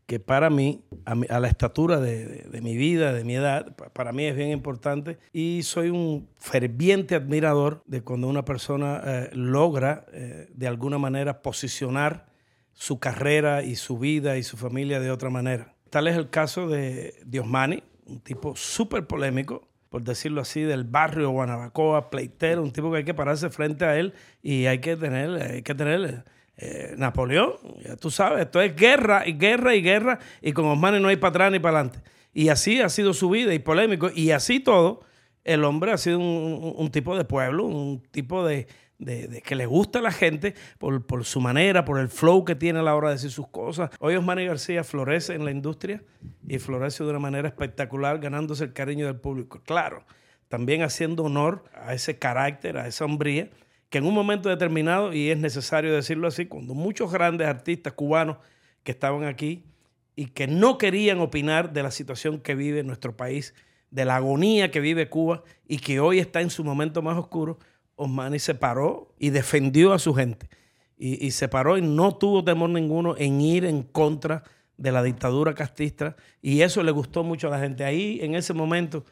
que 0.05 0.19
para 0.19 0.49
mí, 0.49 0.83
a, 1.05 1.15
mi- 1.15 1.25
a 1.29 1.39
la 1.39 1.47
estatura 1.47 2.01
de, 2.01 2.25
de- 2.25 2.49
de 2.49 2.61
mi 2.61 2.75
vida, 2.75 3.13
de 3.13 3.23
mi 3.23 3.35
edad, 3.35 3.73
pa- 3.77 3.87
para 3.93 4.11
mí 4.11 4.25
es 4.25 4.35
bien 4.35 4.49
importante. 4.51 5.17
Y 5.31 5.61
soy 5.63 5.91
un 5.91 6.27
ferviente 6.37 7.15
admirador 7.15 7.81
de 7.85 8.01
cuando 8.01 8.27
una 8.27 8.43
persona 8.43 9.01
eh, 9.05 9.29
logra 9.31 10.05
eh, 10.11 10.49
de 10.53 10.67
alguna 10.67 10.97
manera 10.97 11.41
posicionar 11.41 12.25
su 12.73 12.99
carrera 12.99 13.63
y 13.63 13.77
su 13.77 13.97
vida 13.97 14.35
y 14.35 14.43
su 14.43 14.57
familia 14.57 14.99
de 14.99 15.09
otra 15.11 15.29
manera. 15.29 15.74
Tal 15.95 16.09
es 16.09 16.17
el 16.17 16.29
caso 16.29 16.67
de 16.67 17.15
Diosmani, 17.25 17.81
un 18.07 18.19
tipo 18.19 18.53
súper 18.57 19.07
polémico, 19.07 19.65
por 19.87 20.03
decirlo 20.03 20.41
así, 20.41 20.59
del 20.59 20.83
barrio 20.83 21.29
Guanabacoa, 21.29 22.09
pleitero, 22.09 22.61
un 22.61 22.71
tipo 22.71 22.91
que 22.91 22.97
hay 22.97 23.03
que 23.05 23.13
pararse 23.13 23.49
frente 23.49 23.85
a 23.85 23.97
él 23.97 24.13
y 24.43 24.65
hay 24.65 24.79
que 24.79 24.97
tener, 24.97 25.41
hay 25.41 25.61
que 25.61 25.73
tener 25.73 26.25
eh, 26.57 26.95
Napoleón, 26.97 27.53
ya 27.81 27.95
tú 27.95 28.11
sabes, 28.11 28.41
esto 28.41 28.59
es 28.59 28.75
guerra 28.75 29.25
y 29.25 29.37
guerra 29.37 29.73
y 29.73 29.81
guerra 29.81 30.19
y 30.41 30.51
con 30.51 30.65
Osmani 30.65 30.99
no 30.99 31.07
hay 31.07 31.15
para 31.15 31.29
atrás 31.29 31.51
ni 31.53 31.59
para 31.59 31.79
adelante. 31.79 32.01
Y 32.33 32.49
así 32.49 32.81
ha 32.81 32.89
sido 32.89 33.13
su 33.13 33.29
vida 33.29 33.53
y 33.53 33.59
polémico 33.59 34.11
y 34.13 34.31
así 34.31 34.59
todo, 34.59 34.99
el 35.45 35.63
hombre 35.63 35.93
ha 35.93 35.97
sido 35.97 36.19
un, 36.19 36.91
tipo 36.91 37.15
de 37.15 37.23
pueblo, 37.23 37.63
un 37.63 38.01
tipo 38.11 38.45
de, 38.45 38.67
de- 38.97 39.41
que 39.41 39.55
le 39.55 39.65
gusta 39.65 39.99
a 39.99 40.01
la 40.01 40.11
gente 40.11 40.55
por, 40.77 41.05
por 41.05 41.25
su 41.25 41.41
manera, 41.41 41.83
por 41.85 41.99
el 41.99 42.09
flow 42.09 42.45
que 42.45 42.55
tiene 42.55 42.79
a 42.79 42.83
la 42.83 42.95
hora 42.95 43.09
de 43.09 43.15
decir 43.15 43.31
sus 43.31 43.47
cosas. 43.47 43.89
Hoy 43.99 44.15
Osmani 44.15 44.45
García 44.45 44.83
florece 44.83 45.33
en 45.33 45.45
la 45.45 45.51
industria 45.51 46.01
y 46.47 46.59
florece 46.59 47.03
de 47.03 47.09
una 47.09 47.19
manera 47.19 47.47
espectacular, 47.47 48.19
ganándose 48.19 48.63
el 48.65 48.73
cariño 48.73 49.05
del 49.05 49.17
público. 49.17 49.61
Claro, 49.65 50.05
también 50.47 50.81
haciendo 50.83 51.23
honor 51.23 51.63
a 51.73 51.93
ese 51.93 52.17
carácter, 52.17 52.77
a 52.77 52.87
esa 52.87 53.05
hombría, 53.05 53.49
que 53.89 53.97
en 53.99 54.05
un 54.05 54.13
momento 54.13 54.49
determinado, 54.49 55.13
y 55.13 55.29
es 55.29 55.37
necesario 55.37 55.93
decirlo 55.93 56.27
así, 56.27 56.45
cuando 56.47 56.73
muchos 56.73 57.11
grandes 57.11 57.47
artistas 57.47 57.93
cubanos 57.93 58.37
que 58.83 58.91
estaban 58.91 59.23
aquí 59.25 59.63
y 60.15 60.27
que 60.27 60.47
no 60.47 60.77
querían 60.77 61.19
opinar 61.19 61.73
de 61.73 61.83
la 61.83 61.91
situación 61.91 62.39
que 62.39 62.55
vive 62.55 62.83
nuestro 62.83 63.15
país, 63.15 63.53
de 63.91 64.05
la 64.05 64.17
agonía 64.17 64.71
que 64.71 64.79
vive 64.79 65.09
Cuba 65.09 65.43
y 65.67 65.77
que 65.79 65.99
hoy 65.99 66.19
está 66.19 66.41
en 66.41 66.49
su 66.49 66.63
momento 66.63 67.01
más 67.01 67.17
oscuro, 67.17 67.59
Osmani 67.95 68.39
se 68.39 68.55
paró 68.55 69.13
y 69.19 69.29
defendió 69.29 69.93
a 69.93 69.99
su 69.99 70.13
gente. 70.13 70.49
Y, 70.97 71.25
y 71.25 71.31
se 71.31 71.47
paró 71.47 71.77
y 71.77 71.81
no 71.81 72.15
tuvo 72.15 72.43
temor 72.43 72.69
ninguno 72.69 73.15
en 73.17 73.41
ir 73.41 73.65
en 73.65 73.83
contra 73.83 74.43
de 74.77 74.91
la 74.91 75.03
dictadura 75.03 75.53
castista. 75.53 76.15
Y 76.41 76.61
eso 76.61 76.83
le 76.83 76.91
gustó 76.91 77.23
mucho 77.23 77.47
a 77.47 77.51
la 77.51 77.59
gente. 77.59 77.83
Ahí, 77.83 78.19
en 78.21 78.35
ese 78.35 78.53
momento, 78.53 79.05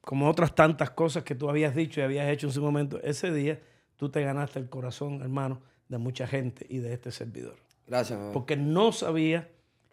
como 0.00 0.28
otras 0.28 0.54
tantas 0.54 0.90
cosas 0.90 1.24
que 1.24 1.34
tú 1.34 1.48
habías 1.50 1.74
dicho 1.74 2.00
y 2.00 2.04
habías 2.04 2.28
hecho 2.28 2.46
en 2.46 2.52
su 2.52 2.62
momento, 2.62 3.00
ese 3.02 3.32
día 3.32 3.60
tú 3.96 4.08
te 4.08 4.22
ganaste 4.22 4.58
el 4.60 4.68
corazón, 4.68 5.20
hermano, 5.20 5.60
de 5.88 5.98
mucha 5.98 6.26
gente 6.26 6.66
y 6.68 6.78
de 6.78 6.92
este 6.92 7.10
servidor 7.12 7.56
Gracias, 7.86 8.18
mamá. 8.18 8.32
porque 8.32 8.56
no 8.56 8.92
sabía 8.92 9.48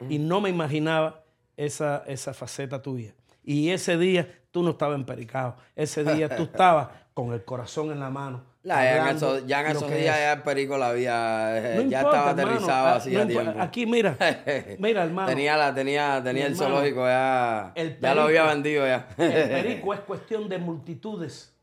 y 0.09 0.17
no 0.19 0.41
me 0.41 0.49
imaginaba 0.49 1.23
esa, 1.55 2.03
esa 2.07 2.33
faceta 2.33 2.81
tuya. 2.81 3.13
Y 3.43 3.69
ese 3.69 3.97
día 3.97 4.27
tú 4.51 4.63
no 4.63 4.71
estabas 4.71 4.95
empericado. 4.95 5.55
Ese 5.75 6.03
día 6.03 6.35
tú 6.35 6.43
estabas 6.43 6.89
con 7.13 7.33
el 7.33 7.43
corazón 7.43 7.91
en 7.91 8.00
la 8.00 8.09
mano. 8.09 8.43
La- 8.63 8.81
ya 8.85 9.09
en 9.09 9.15
esos, 9.17 9.45
ya 9.45 9.59
en 9.59 9.67
esos 9.75 9.89
días 9.91 10.15
ya 10.17 10.33
el 10.33 10.41
perico 10.41 10.77
la 10.77 10.88
había, 10.89 11.57
eh, 11.57 11.75
No 11.83 11.89
ya 11.89 11.97
importa, 12.00 12.17
estaba 12.29 12.29
aterrizado 12.31 12.88
Ah, 12.88 12.95
hacía 12.95 13.19
no 13.19 13.27
tiempo. 13.27 13.53
Aquí, 13.62 13.85
mira, 13.85 14.15
mira, 14.79 15.03
hermano. 15.03 15.27
Tenía, 15.27 15.57
la, 15.57 15.75
tenía, 15.75 16.21
tenía 16.23 16.45
el 16.45 16.53
hermano, 16.53 16.69
zoológico 16.75 17.05
ya, 17.05 17.73
el 17.75 18.00
ya 18.00 18.15
lo 18.15 18.21
había 18.21 18.43
vendido 18.45 18.85
ya. 18.88 19.07
El 19.17 19.50
perico 19.50 19.93
es 19.93 20.00
cuestión 20.00 20.47
de 20.47 20.57
multitudes. 20.59 21.53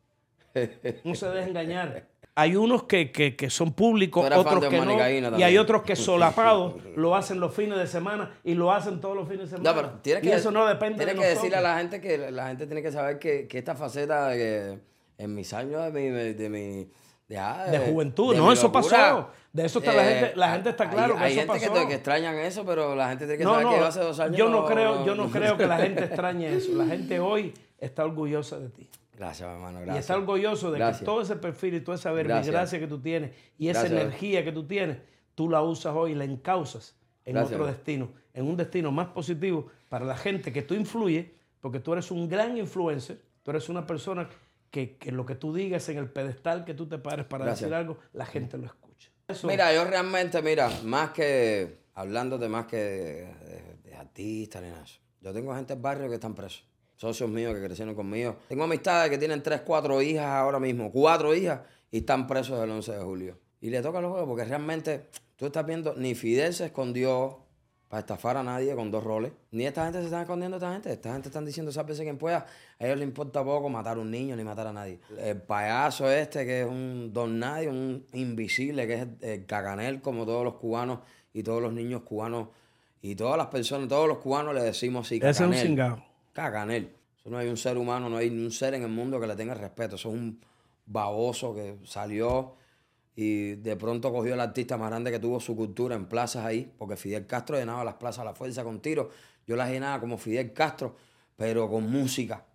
No 1.04 1.14
se 1.14 1.28
deje 1.30 1.49
engañar. 1.49 2.04
Hay 2.40 2.56
unos 2.56 2.85
que, 2.85 3.11
que- 3.12 3.37
que 3.37 3.50
son 3.50 3.73
públicos, 3.73 4.25
otros 4.35 4.64
que 4.66 4.80
no. 4.80 5.38
Y 5.38 5.42
hay 5.42 5.59
otros 5.59 5.82
que 5.82 5.94
solapados 5.97 6.75
lo 6.97 7.14
hacen 7.16 7.38
los 7.40 7.54
fines 7.54 7.78
de 7.78 7.87
semana 7.87 8.32
y 8.44 8.54
lo 8.54 8.73
hacen 8.73 9.00
todos 9.00 9.16
los 9.16 9.28
fines 9.28 9.50
de 9.50 9.56
semana. 9.56 9.70
No, 9.70 9.76
pero 9.76 9.99
tienes 10.02 10.25
y 10.25 10.28
que, 10.28 10.35
eso 10.35 10.50
no 10.50 10.66
depende 10.66 10.99
tienes 11.04 11.16
de 11.16 11.20
que 11.23 11.28
decirle 11.28 11.56
a 11.56 11.61
la 11.61 11.78
gente 11.78 12.00
que 12.00 12.30
la 12.30 12.49
gente 12.49 12.66
tiene 12.66 12.82
que 12.82 12.92
saber 12.92 13.18
que, 13.18 13.47
que 13.47 13.59
esta 13.59 13.75
faceta 13.75 14.32
que 14.32 14.78
en 15.18 15.35
mis 15.35 15.52
años 15.52 15.92
de 15.92 15.92
mi, 15.92 16.09
de 16.35 16.49
mi 16.49 16.88
de, 17.28 17.38
ah, 17.38 17.66
De 17.70 17.78
juventud, 17.78 18.32
de 18.32 18.38
no, 18.40 18.50
eso 18.52 18.64
locura, 18.73 18.82
pasó. 18.99 19.28
De 19.52 19.64
eso 19.66 19.78
está 19.78 19.92
la 19.92 20.02
eh, 20.11 20.14
gente- 20.20 20.37
la 20.37 20.52
gente 20.52 20.70
está 20.70 20.85
hay- 20.85 20.90
claro 20.90 21.14
que 21.16 21.20
hay 21.23 21.32
eso 21.38 21.40
gente 21.52 21.61
que, 21.66 21.70
pasó. 21.70 21.88
que 21.88 21.94
extrañan 21.94 22.35
eso, 22.38 22.64
pero 22.66 22.94
la 22.97 23.09
gente 23.11 23.25
tiene 23.26 23.38
que 23.38 23.44
No, 23.44 23.50
saber 23.52 23.66
no, 23.66 23.75
que 23.75 23.80
hace 23.80 24.00
dos 24.00 24.18
años 24.18 24.37
yo 24.37 24.49
no 24.49 24.66
creo, 24.66 25.06
yo 25.06 25.14
no 25.14 25.30
creo 25.30 25.56
que 25.56 25.66
la 25.66 25.76
gente 25.85 26.04
extrañe 26.06 26.52
eso. 26.56 26.73
La 26.75 26.87
gente 26.87 27.20
hoy 27.20 27.54
está 27.78 28.04
orgullosa 28.04 28.59
de 28.59 28.68
ti. 28.70 28.88
Gracias, 29.20 29.50
hermano, 29.50 29.80
gracias. 29.80 29.96
Y 29.96 29.98
está 29.98 30.16
orgulloso 30.16 30.70
de 30.72 30.78
Gracias. 30.78 31.00
que 31.00 31.04
todo 31.04 31.20
ese 31.20 31.36
perfil 31.36 31.74
y 31.74 31.80
toda 31.82 31.96
esa 31.98 32.10
verbigracia 32.10 32.78
que 32.80 32.86
tú 32.86 33.00
tienes 33.02 33.32
y 33.58 33.68
esa 33.68 33.80
Gracias. 33.80 34.00
energía 34.00 34.42
que 34.42 34.50
tú 34.52 34.66
tienes, 34.66 34.96
tú 35.34 35.50
la 35.50 35.60
usas 35.60 35.94
hoy 35.94 36.12
y 36.12 36.14
la 36.14 36.24
encausas 36.24 36.96
en 37.26 37.36
otro 37.36 37.66
destino, 37.66 38.10
en 38.32 38.46
un 38.48 38.56
destino 38.56 38.90
más 38.90 39.08
positivo 39.08 39.66
para 39.90 40.06
la 40.06 40.16
gente 40.16 40.54
que 40.54 40.62
tú 40.62 40.72
influyes, 40.74 41.26
porque 41.60 41.80
tú 41.80 41.92
eres 41.92 42.10
un 42.10 42.30
gran 42.30 42.56
influencer, 42.56 43.20
tú 43.42 43.50
eres 43.50 43.68
una 43.68 43.86
persona 43.86 44.26
que, 44.70 44.96
que 44.96 45.12
lo 45.12 45.26
que 45.26 45.34
tú 45.34 45.52
digas 45.54 45.86
en 45.90 45.98
el 45.98 46.08
pedestal 46.08 46.64
que 46.64 46.72
tú 46.72 46.86
te 46.88 46.96
pares 46.96 47.26
para 47.26 47.44
decir 47.44 47.74
algo, 47.74 47.98
la 48.14 48.24
gente 48.24 48.56
lo 48.56 48.64
escucha. 48.64 49.10
Eso- 49.28 49.48
Mira, 49.48 49.70
yo 49.74 49.84
realmente, 49.84 50.40
mira, 50.40 50.70
más 50.84 51.10
que 51.10 51.80
hablándote 51.92 52.48
más 52.48 52.64
que 52.64 52.76
de, 52.78 53.24
de- 53.34 53.76
de 53.84 53.94
artistas 53.96 54.62
ni 54.62 54.70
nada. 54.70 54.86
Yo 55.20 55.32
tengo 55.34 55.54
gente 55.54 55.74
del 55.74 55.82
barrio 55.82 56.08
que 56.08 56.14
están 56.14 56.34
presos. 56.34 56.64
Socios 57.00 57.30
míos 57.30 57.54
que 57.54 57.64
crecieron 57.64 57.95
conmigo. 57.95 58.37
Tengo 58.47 58.64
amistades 58.64 59.09
que 59.09 59.16
tienen 59.16 59.42
tres, 59.42 59.62
cuatro 59.62 60.02
hijas 60.02 60.26
ahora 60.26 60.61
mismo, 60.61 60.92
cuatro 60.92 61.35
hijas, 61.35 61.61
y 61.90 62.00
están 62.00 62.26
presos 62.26 62.62
el 62.62 62.71
11 62.71 62.92
de 62.92 62.99
julio. 62.99 63.38
Y 63.62 63.71
le 63.71 63.80
toca 63.80 64.02
los 64.02 64.11
juegos 64.11 64.28
porque 64.28 64.45
realmente 64.45 65.07
tú 65.37 65.47
estás 65.47 65.64
viendo, 65.64 65.95
ni 65.95 66.14
Fidel 66.14 66.52
se 66.52 66.66
escondió 66.66 67.38
para 67.88 68.00
estafar 68.00 68.37
a 68.37 68.42
nadie 68.42 68.75
con 68.75 68.90
dos 68.90 69.02
roles. 69.02 69.33
Ni 69.50 69.64
esta 69.64 69.85
gente 69.85 70.00
se 70.00 70.04
está 70.04 70.21
escondiendo 70.21 70.59
esta 70.59 70.75
gente. 70.75 70.92
Esta 70.92 71.14
gente 71.14 71.28
están 71.30 71.47
diciendo, 71.47 71.73
sálvese 71.73 72.02
quien 72.02 72.19
pueda. 72.19 72.45
A 72.78 72.85
ellos 72.85 72.99
les 72.99 73.09
importa 73.09 73.42
poco 73.42 73.71
matar 73.71 73.97
a 73.97 74.00
un 74.00 74.11
niño 74.11 74.37
ni 74.37 74.45
matar 74.45 74.66
a 74.66 74.73
nadie. 74.75 75.00
El 75.19 75.40
payaso 75.40 76.11
este, 76.11 76.45
que 76.45 76.61
es 76.61 76.66
un 76.66 77.14
don 77.14 77.38
nadie, 77.38 77.71
un 77.71 78.04
invisible, 78.12 78.87
que 78.87 78.95
es 78.97 79.00
el, 79.00 79.16
el 79.23 79.47
caganel, 79.47 80.02
como 80.02 80.26
todos 80.26 80.45
los 80.45 80.57
cubanos 80.57 80.99
y 81.33 81.42
todos 81.42 81.62
los 81.62 81.73
niños 81.73 82.02
cubanos 82.02 82.49
y 83.00 83.14
todas 83.14 83.38
las 83.38 83.47
personas, 83.47 83.88
todos 83.88 84.07
los 84.07 84.19
cubanos 84.19 84.54
le 84.54 84.62
decimos 84.62 85.07
así, 85.07 85.19
Ese 85.23 85.30
es 85.30 85.64
un 85.64 85.76
caganel. 85.76 86.10
Cingado. 86.40 86.52
Caganel. 86.52 86.97
Eso 87.18 87.30
no 87.30 87.38
hay 87.38 87.49
un 87.49 87.56
ser 87.56 87.76
humano, 87.76 88.09
no 88.09 88.16
hay 88.16 88.30
un 88.30 88.50
ser 88.50 88.75
en 88.75 88.82
el 88.82 88.88
mundo 88.88 89.20
que 89.20 89.26
le 89.26 89.37
tenga 89.37 89.54
respeto. 89.54 89.97
Eso 89.97 90.09
es 90.09 90.14
un 90.14 90.40
baboso 90.87 91.54
que 91.54 91.76
salió 91.85 92.54
y 93.14 93.56
de 93.56 93.76
pronto 93.76 94.11
cogió 94.12 94.32
el 94.35 94.40
artista 94.40 94.78
más 94.78 94.88
grande 94.88 95.11
que 95.11 95.18
tuvo 95.18 95.40
su 95.40 95.54
cultura 95.54 95.94
en 95.94 96.06
plazas 96.06 96.47
ahí, 96.47 96.73
porque 96.78 96.97
Fidel 96.97 97.26
Castro 97.26 97.59
llenaba 97.59 97.85
las 97.85 97.94
plazas 97.94 98.20
a 98.20 98.25
la 98.25 98.35
fuerza 98.35 98.64
con 98.64 98.80
tiros. 98.80 99.09
Yo 99.47 99.56
las 99.56 99.70
llenaba 99.70 100.00
como 100.00 100.16
Fidel 100.16 100.52
Castro, 100.52 100.97
pero 101.37 101.68
con 101.68 101.90
música. 101.90 102.47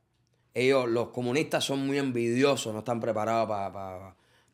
Ellos, 0.53 0.87
los 0.87 1.09
comunistas, 1.09 1.63
son 1.63 1.85
muy 1.85 1.99
envidiosos, 1.99 2.73
no 2.73 2.79
están 2.79 2.99
preparados 2.99 3.47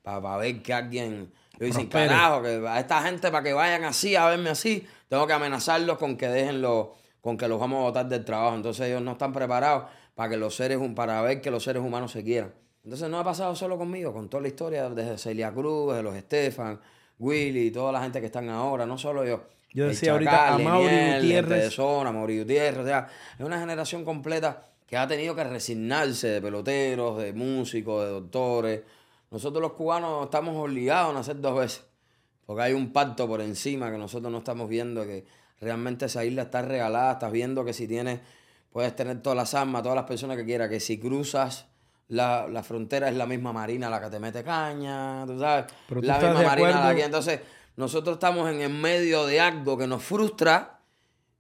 para 0.04 0.38
ver 0.38 0.62
que 0.62 0.74
alguien. 0.74 1.32
Yo 1.60 1.66
dicen, 1.66 1.88
carajo, 1.88 2.42
que 2.42 2.68
a 2.68 2.80
esta 2.80 3.04
gente 3.04 3.30
para 3.32 3.44
que 3.44 3.54
vayan 3.54 3.84
así, 3.84 4.16
a 4.16 4.26
verme 4.26 4.50
así, 4.50 4.86
tengo 5.08 5.28
que 5.28 5.34
amenazarlos 5.34 5.98
con 6.00 6.18
que 6.18 6.28
dejen 6.28 6.62
los, 6.62 6.88
con 7.22 7.38
que 7.38 7.48
los 7.48 7.60
vamos 7.60 7.80
a 7.80 7.84
botar 7.84 8.08
del 8.08 8.26
trabajo. 8.26 8.56
Entonces 8.56 8.88
ellos 8.88 9.02
no 9.02 9.14
están 9.14 9.32
preparados 9.32 9.86
para 10.16 10.30
que 10.30 10.38
los 10.38 10.56
seres, 10.56 10.80
para 10.96 11.22
ver 11.22 11.42
que 11.42 11.52
los 11.52 11.64
seres 11.64 11.82
humanos 11.82 12.12
se 12.12 12.24
quieran. 12.24 12.54
Entonces 12.84 13.10
no 13.10 13.20
ha 13.20 13.24
pasado 13.24 13.56
solo 13.56 13.78
conmigo, 13.78 14.12
con 14.12 14.28
toda 14.28 14.42
la 14.42 14.48
historia, 14.48 14.90
desde 14.90 15.18
Celia 15.18 15.54
Cruz, 15.54 15.96
de 15.96 16.02
los 16.02 16.16
Estefan, 16.16 16.80
Willy, 17.20 17.70
toda 17.70 17.92
la 17.92 18.02
gente 18.02 18.20
que 18.20 18.26
están 18.26 18.50
ahora, 18.50 18.86
no 18.86 18.98
solo 18.98 19.24
yo. 19.24 19.44
Yo 19.74 19.88
decía 19.88 20.12
ahorita 20.14 20.32
Chacal, 20.32 20.54
a 20.54 20.58
Mauri 20.58 20.88
Leniel, 20.88 21.22
Gutiérrez. 21.22 21.74
zona, 21.74 22.12
Mauri 22.12 22.40
Gutiérrez, 22.40 22.82
o 22.82 22.86
sea, 22.86 23.08
es 23.38 23.46
una 23.46 23.60
generación 23.60 24.04
completa 24.04 24.66
que 24.88 24.98
ha 24.98 25.08
tenido 25.08 25.34
que 25.36 25.44
resignarse 25.44 26.28
de 26.28 26.42
peloteros, 26.42 27.20
de 27.20 27.32
músicos, 27.32 28.04
de 28.04 28.10
doctores. 28.12 28.82
Nosotros 29.30 29.62
los 29.62 29.74
cubanos 29.74 30.26
estamos 30.26 30.58
obligados 30.58 31.12
a 31.12 31.14
nacer 31.14 31.40
dos 31.40 31.58
veces, 31.58 31.86
porque 32.46 32.64
hay 32.64 32.74
un 32.74 32.92
pacto 32.92 33.28
por 33.28 33.40
encima 33.40 33.90
que 33.92 33.98
nosotros 33.98 34.30
no 34.30 34.40
estamos 34.40 34.68
viendo, 34.68 35.04
que 35.06 35.24
realmente 35.62 36.06
esa 36.08 36.26
isla 36.26 36.42
está 36.44 36.62
regalada, 36.64 37.14
estás 37.14 37.32
viendo 37.32 37.64
que 37.64 37.72
si 37.74 37.88
tienes, 37.88 38.20
puedes 38.72 38.96
tener 38.96 39.22
todas 39.22 39.38
las 39.38 39.54
armas, 39.54 39.84
todas 39.84 39.96
las 39.96 40.06
personas 40.06 40.36
que 40.38 40.44
quieras, 40.46 40.70
que 40.70 40.80
si 40.80 41.00
cruzas 41.00 41.68
la, 42.08 42.48
la 42.50 42.64
frontera 42.64 43.08
es 43.08 43.16
la 43.16 43.26
misma 43.26 43.54
marina 43.54 43.90
la 43.90 44.02
que 44.02 44.10
te 44.10 44.20
mete 44.20 44.44
caña, 44.44 45.24
tú 45.26 45.40
sabes, 45.40 45.66
Pero 45.88 46.02
tú 46.02 46.08
la 46.08 46.16
misma 46.20 46.44
marina 46.44 46.68
la 46.90 46.96
que... 46.96 47.04
Entonces, 47.06 47.40
nosotros 47.78 48.16
estamos 48.16 48.50
en 48.52 48.60
el 48.62 48.70
medio 48.74 49.26
de 49.26 49.40
algo 49.40 49.78
que 49.78 49.88
nos 49.88 50.04
frustra 50.04 50.80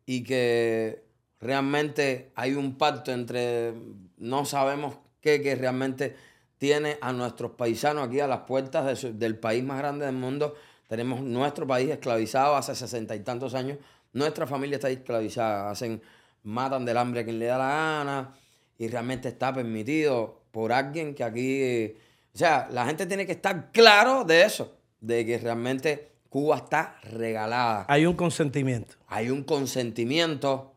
y 0.05 0.23
que 0.23 1.03
realmente 1.39 2.31
hay 2.35 2.53
un 2.53 2.77
pacto 2.77 3.11
entre 3.11 3.73
no 4.17 4.45
sabemos 4.45 4.95
qué 5.19 5.41
que 5.41 5.55
realmente 5.55 6.15
tiene 6.57 6.97
a 7.01 7.11
nuestros 7.11 7.51
paisanos 7.51 8.07
aquí 8.07 8.19
a 8.19 8.27
las 8.27 8.41
puertas 8.41 8.85
de 8.85 8.95
su- 8.95 9.17
del 9.17 9.37
país 9.37 9.63
más 9.63 9.79
grande 9.79 10.05
del 10.05 10.15
mundo. 10.15 10.53
Tenemos 10.87 11.21
nuestro 11.21 11.65
país 11.65 11.89
esclavizado 11.89 12.55
hace 12.55 12.75
sesenta 12.75 13.15
y 13.15 13.21
tantos 13.21 13.55
años. 13.55 13.77
Nuestra 14.13 14.45
familia 14.47 14.75
está 14.75 14.89
esclavizada. 14.89 15.69
Hacen, 15.71 16.01
matan 16.43 16.85
del 16.85 16.97
hambre 16.97 17.21
a 17.21 17.23
quien 17.23 17.39
le 17.39 17.45
da 17.45 17.57
la 17.57 17.67
gana 17.67 18.35
y 18.77 18.87
realmente 18.87 19.29
está 19.29 19.53
permitido 19.53 20.41
por 20.51 20.71
alguien 20.71 21.13
que 21.15 21.23
aquí... 21.23 21.95
o 22.33 22.37
sea, 22.37 22.67
la 22.71 22.85
gente 22.85 23.05
tiene 23.05 23.25
que 23.25 23.31
estar 23.33 23.71
claro 23.71 24.23
de 24.23 24.43
eso, 24.43 24.75
de 24.99 25.25
que 25.25 25.37
realmente 25.37 26.09
Cuba 26.29 26.57
está 26.57 26.97
regalada 27.03 27.85
Hay 27.87 28.05
un 28.05 28.15
consentimiento. 28.15 28.95
hay 29.07 29.29
un 29.29 29.43
consentimiento 29.43 30.73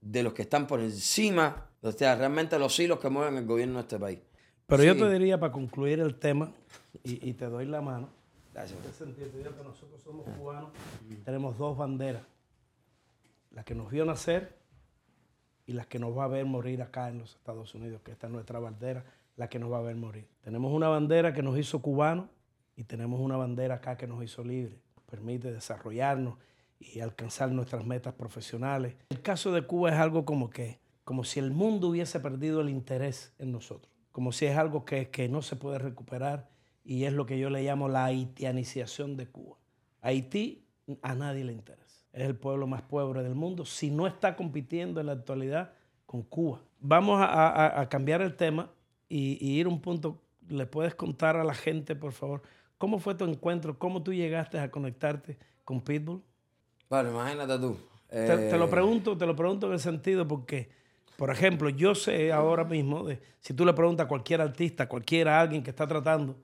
de 0.00 0.22
los 0.22 0.32
que 0.32 0.42
están 0.42 0.66
por 0.66 0.80
encima, 0.80 1.66
o 1.82 1.90
sea, 1.92 2.14
realmente 2.14 2.58
los 2.58 2.78
hilos 2.78 2.98
que 3.00 3.08
mueven 3.08 3.36
el 3.36 3.46
gobierno 3.46 3.74
de 3.74 3.80
este 3.80 3.98
país. 3.98 4.18
Pero 4.66 4.84
yo 4.84 4.96
te 4.96 5.10
diría, 5.10 5.40
para 5.40 5.50
concluir 5.50 5.98
el 6.00 6.14
tema, 6.14 6.52
y, 7.02 7.28
y 7.28 7.32
te 7.32 7.46
doy 7.46 7.64
la 7.64 7.80
mano, 7.80 8.08
Gracias. 8.52 8.78
en 8.78 8.90
ese 8.90 8.98
sentido, 9.04 9.28
te 9.28 9.38
digo 9.38 9.56
que 9.56 9.64
nosotros 9.64 10.00
somos 10.02 10.26
cubanos, 10.36 10.70
tenemos 11.24 11.56
dos 11.58 11.76
banderas. 11.76 12.22
La 13.58 13.64
que 13.64 13.74
nos 13.74 13.90
vio 13.90 14.04
nacer 14.04 14.56
y 15.66 15.72
la 15.72 15.84
que 15.84 15.98
nos 15.98 16.16
va 16.16 16.22
a 16.22 16.28
ver 16.28 16.46
morir 16.46 16.80
acá 16.80 17.08
en 17.08 17.18
los 17.18 17.34
Estados 17.34 17.74
Unidos, 17.74 18.00
que 18.02 18.12
esta 18.12 18.28
es 18.28 18.32
nuestra 18.32 18.60
bandera, 18.60 19.04
la 19.34 19.48
que 19.48 19.58
nos 19.58 19.72
va 19.72 19.78
a 19.78 19.80
ver 19.80 19.96
morir. 19.96 20.28
Tenemos 20.42 20.72
una 20.72 20.86
bandera 20.86 21.32
que 21.32 21.42
nos 21.42 21.58
hizo 21.58 21.82
cubanos 21.82 22.28
y 22.76 22.84
tenemos 22.84 23.18
una 23.18 23.36
bandera 23.36 23.74
acá 23.74 23.96
que 23.96 24.06
nos 24.06 24.22
hizo 24.22 24.44
libres. 24.44 24.78
Permite 25.10 25.50
desarrollarnos 25.50 26.36
y 26.78 27.00
alcanzar 27.00 27.50
nuestras 27.50 27.84
metas 27.84 28.14
profesionales. 28.14 28.94
El 29.08 29.22
caso 29.22 29.50
de 29.50 29.62
Cuba 29.62 29.90
es 29.90 29.96
algo 29.96 30.24
como 30.24 30.50
que, 30.50 30.78
como 31.02 31.24
si 31.24 31.40
el 31.40 31.50
mundo 31.50 31.88
hubiese 31.88 32.20
perdido 32.20 32.60
el 32.60 32.68
interés 32.68 33.34
en 33.40 33.50
nosotros, 33.50 33.92
como 34.12 34.30
si 34.30 34.46
es 34.46 34.56
algo 34.56 34.84
que, 34.84 35.10
que 35.10 35.28
no 35.28 35.42
se 35.42 35.56
puede 35.56 35.80
recuperar 35.80 36.48
y 36.84 37.06
es 37.06 37.12
lo 37.12 37.26
que 37.26 37.40
yo 37.40 37.50
le 37.50 37.64
llamo 37.64 37.88
la 37.88 38.04
haitianización 38.04 39.16
de 39.16 39.26
Cuba. 39.26 39.56
Haití 40.00 40.64
a 41.02 41.16
nadie 41.16 41.42
le 41.42 41.54
interesa. 41.54 41.87
Es 42.18 42.24
el 42.26 42.34
pueblo 42.34 42.66
más 42.66 42.82
pobre 42.82 43.22
del 43.22 43.34
mundo 43.36 43.64
si 43.64 43.90
no 43.90 44.06
está 44.06 44.34
compitiendo 44.34 45.00
en 45.00 45.06
la 45.06 45.12
actualidad 45.12 45.70
con 46.04 46.22
Cuba. 46.22 46.60
Vamos 46.80 47.20
a, 47.20 47.26
a- 47.26 47.80
a 47.80 47.88
cambiar 47.88 48.22
el 48.22 48.34
tema 48.34 48.70
y, 49.08 49.38
y 49.40 49.60
ir 49.60 49.66
a 49.66 49.68
un 49.68 49.80
punto. 49.80 50.20
¿Le 50.48 50.66
puedes 50.66 50.94
contar 50.94 51.36
a 51.36 51.44
la 51.44 51.54
gente, 51.54 51.94
por 51.94 52.12
favor, 52.12 52.42
cómo 52.78 52.98
fue 52.98 53.14
tu 53.14 53.24
encuentro? 53.24 53.78
¿Cómo 53.78 54.02
tú 54.02 54.12
llegaste 54.12 54.58
a 54.58 54.70
conectarte 54.70 55.38
con 55.64 55.80
Pitbull? 55.80 56.22
Bueno, 56.88 57.10
imagínate 57.10 57.58
tú. 57.58 57.76
Te, 58.08 58.26
te 58.50 58.56
lo 58.58 58.64
eh, 58.64 58.68
pregunto, 58.68 59.16
te 59.16 59.26
lo 59.26 59.36
pregunto 59.36 59.66
en 59.66 59.74
el 59.74 59.78
sentido 59.80 60.26
porque, 60.26 60.70
por 61.16 61.30
ejemplo, 61.30 61.68
yo 61.68 61.94
sé 61.94 62.32
ahora 62.32 62.64
mismo, 62.64 63.04
de, 63.04 63.20
si 63.40 63.52
tú 63.54 63.64
le 63.66 63.74
preguntas 63.74 64.06
a 64.06 64.08
cualquier 64.08 64.40
artista, 64.40 64.84
a 64.84 64.88
cualquiera, 64.88 65.38
alguien 65.40 65.62
que 65.62 65.70
está 65.70 65.86
tratando, 65.86 66.34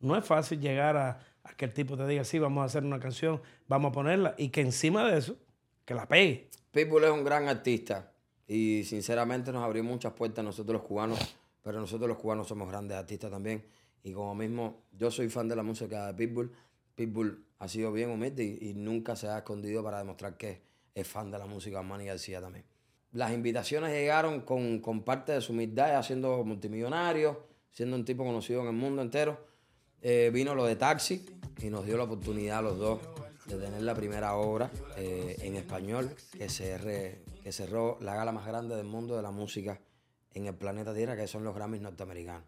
no 0.00 0.14
es 0.16 0.24
fácil 0.24 0.60
llegar 0.60 0.96
a, 0.96 1.18
que 1.56 1.64
el 1.64 1.72
tipo 1.72 1.96
te 1.96 2.06
diga, 2.06 2.24
sí, 2.24 2.38
vamos 2.38 2.62
a 2.62 2.64
hacer 2.64 2.84
una 2.84 3.00
canción, 3.00 3.40
vamos 3.66 3.90
a 3.90 3.92
ponerla, 3.92 4.34
y 4.38 4.50
que 4.50 4.60
encima 4.60 5.08
de 5.10 5.18
eso, 5.18 5.36
que 5.84 5.94
la 5.94 6.06
pegue. 6.06 6.48
Pitbull 6.70 7.04
es 7.04 7.10
un 7.10 7.24
gran 7.24 7.48
artista 7.48 8.12
y 8.46 8.84
sinceramente 8.84 9.52
nos 9.52 9.64
abrió 9.64 9.82
muchas 9.82 10.12
puertas 10.12 10.44
nosotros 10.44 10.74
los 10.74 10.82
cubanos, 10.82 11.18
pero 11.62 11.80
nosotros 11.80 12.08
los 12.08 12.18
cubanos 12.18 12.48
somos 12.48 12.68
grandes 12.68 12.96
artistas 12.96 13.30
también. 13.30 13.64
Y 14.02 14.12
como 14.12 14.34
mismo, 14.34 14.84
yo 14.92 15.10
soy 15.10 15.28
fan 15.28 15.48
de 15.48 15.56
la 15.56 15.62
música 15.62 16.06
de 16.06 16.14
Pitbull. 16.14 16.52
Pitbull 16.94 17.44
ha 17.58 17.68
sido 17.68 17.92
bien 17.92 18.10
humilde 18.10 18.44
y, 18.44 18.74
nunca 18.74 19.16
se 19.16 19.28
ha 19.28 19.38
escondido 19.38 19.82
para 19.82 19.98
demostrar 19.98 20.36
que 20.36 20.62
es 20.94 21.06
fan 21.06 21.30
de 21.30 21.38
la 21.38 21.46
música 21.46 21.82
Manny 21.82 22.06
García 22.06 22.40
también. 22.40 22.64
Las 23.12 23.32
invitaciones 23.32 23.90
llegaron 23.90 24.42
con, 24.42 24.80
con 24.80 25.02
parte 25.02 25.32
de 25.32 25.40
su 25.40 25.52
humildad, 25.52 26.02
siendo 26.02 26.44
multimillonario, 26.44 27.46
siendo 27.70 27.96
un 27.96 28.04
tipo 28.04 28.24
conocido 28.24 28.60
en 28.60 28.68
el 28.68 28.72
mundo 28.74 29.02
entero. 29.02 29.47
Eh, 30.00 30.30
vino 30.32 30.54
lo 30.54 30.64
de 30.64 30.76
Taxi 30.76 31.26
y 31.60 31.70
nos 31.70 31.84
dio 31.84 31.96
la 31.96 32.04
oportunidad 32.04 32.58
a 32.58 32.62
los 32.62 32.78
dos 32.78 33.00
de 33.46 33.56
tener 33.56 33.82
la 33.82 33.94
primera 33.94 34.34
obra 34.36 34.70
eh, 34.96 35.36
en 35.40 35.56
español 35.56 36.14
que, 36.36 36.48
cerró 36.48 37.98
la 38.00 38.14
gala 38.14 38.30
más 38.30 38.46
grande 38.46 38.76
del 38.76 38.86
mundo 38.86 39.16
de 39.16 39.22
la 39.22 39.30
música 39.30 39.80
en 40.34 40.46
el 40.46 40.54
planeta 40.54 40.94
Tierra, 40.94 41.16
que 41.16 41.26
son 41.26 41.44
los 41.44 41.54
Grammys 41.54 41.80
norteamericanos. 41.80 42.44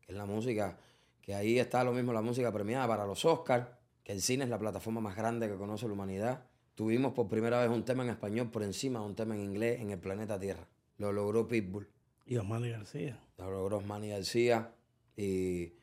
Que 0.00 0.12
es 0.12 0.18
la 0.18 0.24
música, 0.24 0.78
que 1.20 1.34
ahí 1.34 1.58
está 1.58 1.84
lo 1.84 1.92
mismo 1.92 2.12
la 2.12 2.22
música 2.22 2.50
premiada 2.50 2.88
para 2.88 3.06
los 3.06 3.24
Oscars, 3.24 3.66
que 4.02 4.12
el 4.12 4.22
cine 4.22 4.44
es 4.44 4.50
la 4.50 4.58
plataforma 4.58 5.00
más 5.00 5.16
grande 5.16 5.48
que 5.48 5.56
conoce 5.56 5.86
la 5.86 5.92
humanidad. 5.92 6.44
Tuvimos 6.74 7.12
por 7.12 7.28
primera 7.28 7.60
vez 7.60 7.70
un 7.70 7.84
tema 7.84 8.02
en 8.04 8.10
español 8.10 8.50
por 8.50 8.62
encima 8.62 9.00
de 9.00 9.06
un 9.06 9.14
tema 9.14 9.34
en 9.34 9.42
inglés 9.42 9.80
en 9.80 9.90
el 9.90 9.98
planeta 9.98 10.40
Tierra. 10.40 10.66
Lo 10.96 11.12
logró 11.12 11.46
Pitbull. 11.46 11.88
Y 12.24 12.36
Osmani 12.38 12.70
García. 12.70 13.20
Lo 13.36 13.50
logró 13.50 13.80
Manny 13.82 14.08
García 14.08 14.72
y 15.16 15.74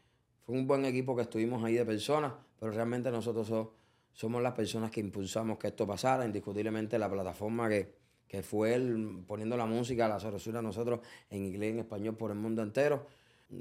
fue 0.46 0.56
un 0.56 0.68
buen 0.68 0.86
equipo 0.86 1.16
que 1.16 1.24
estuvimos 1.24 1.64
ahí 1.64 1.74
de 1.74 1.86
personas, 1.86 2.34
pero 2.60 2.72
realmente 2.72 3.12
nosotros 3.12 3.48
so- 3.48 3.74
somos 4.14 4.42
las 4.42 4.54
personas 4.54 4.92
que 4.92 5.00
impulsamos 5.02 5.58
que 5.58 5.68
esto 5.68 5.86
pasara, 5.88 6.26
indiscutiblemente 6.26 6.98
la 7.00 7.10
plataforma 7.10 7.68
que, 7.68 7.94
que 8.28 8.44
fue 8.44 8.74
él 8.76 9.24
poniendo 9.28 9.58
la 9.58 9.66
música, 9.66 10.08
la 10.08 10.20
sabrosura 10.20 10.60
a 10.60 10.62
nosotros 10.62 11.00
en 11.30 11.46
inglés 11.46 11.70
y 11.70 11.74
en 11.74 11.80
español 11.80 12.16
por 12.16 12.32
el 12.32 12.38
mundo 12.38 12.62
entero. 12.62 13.06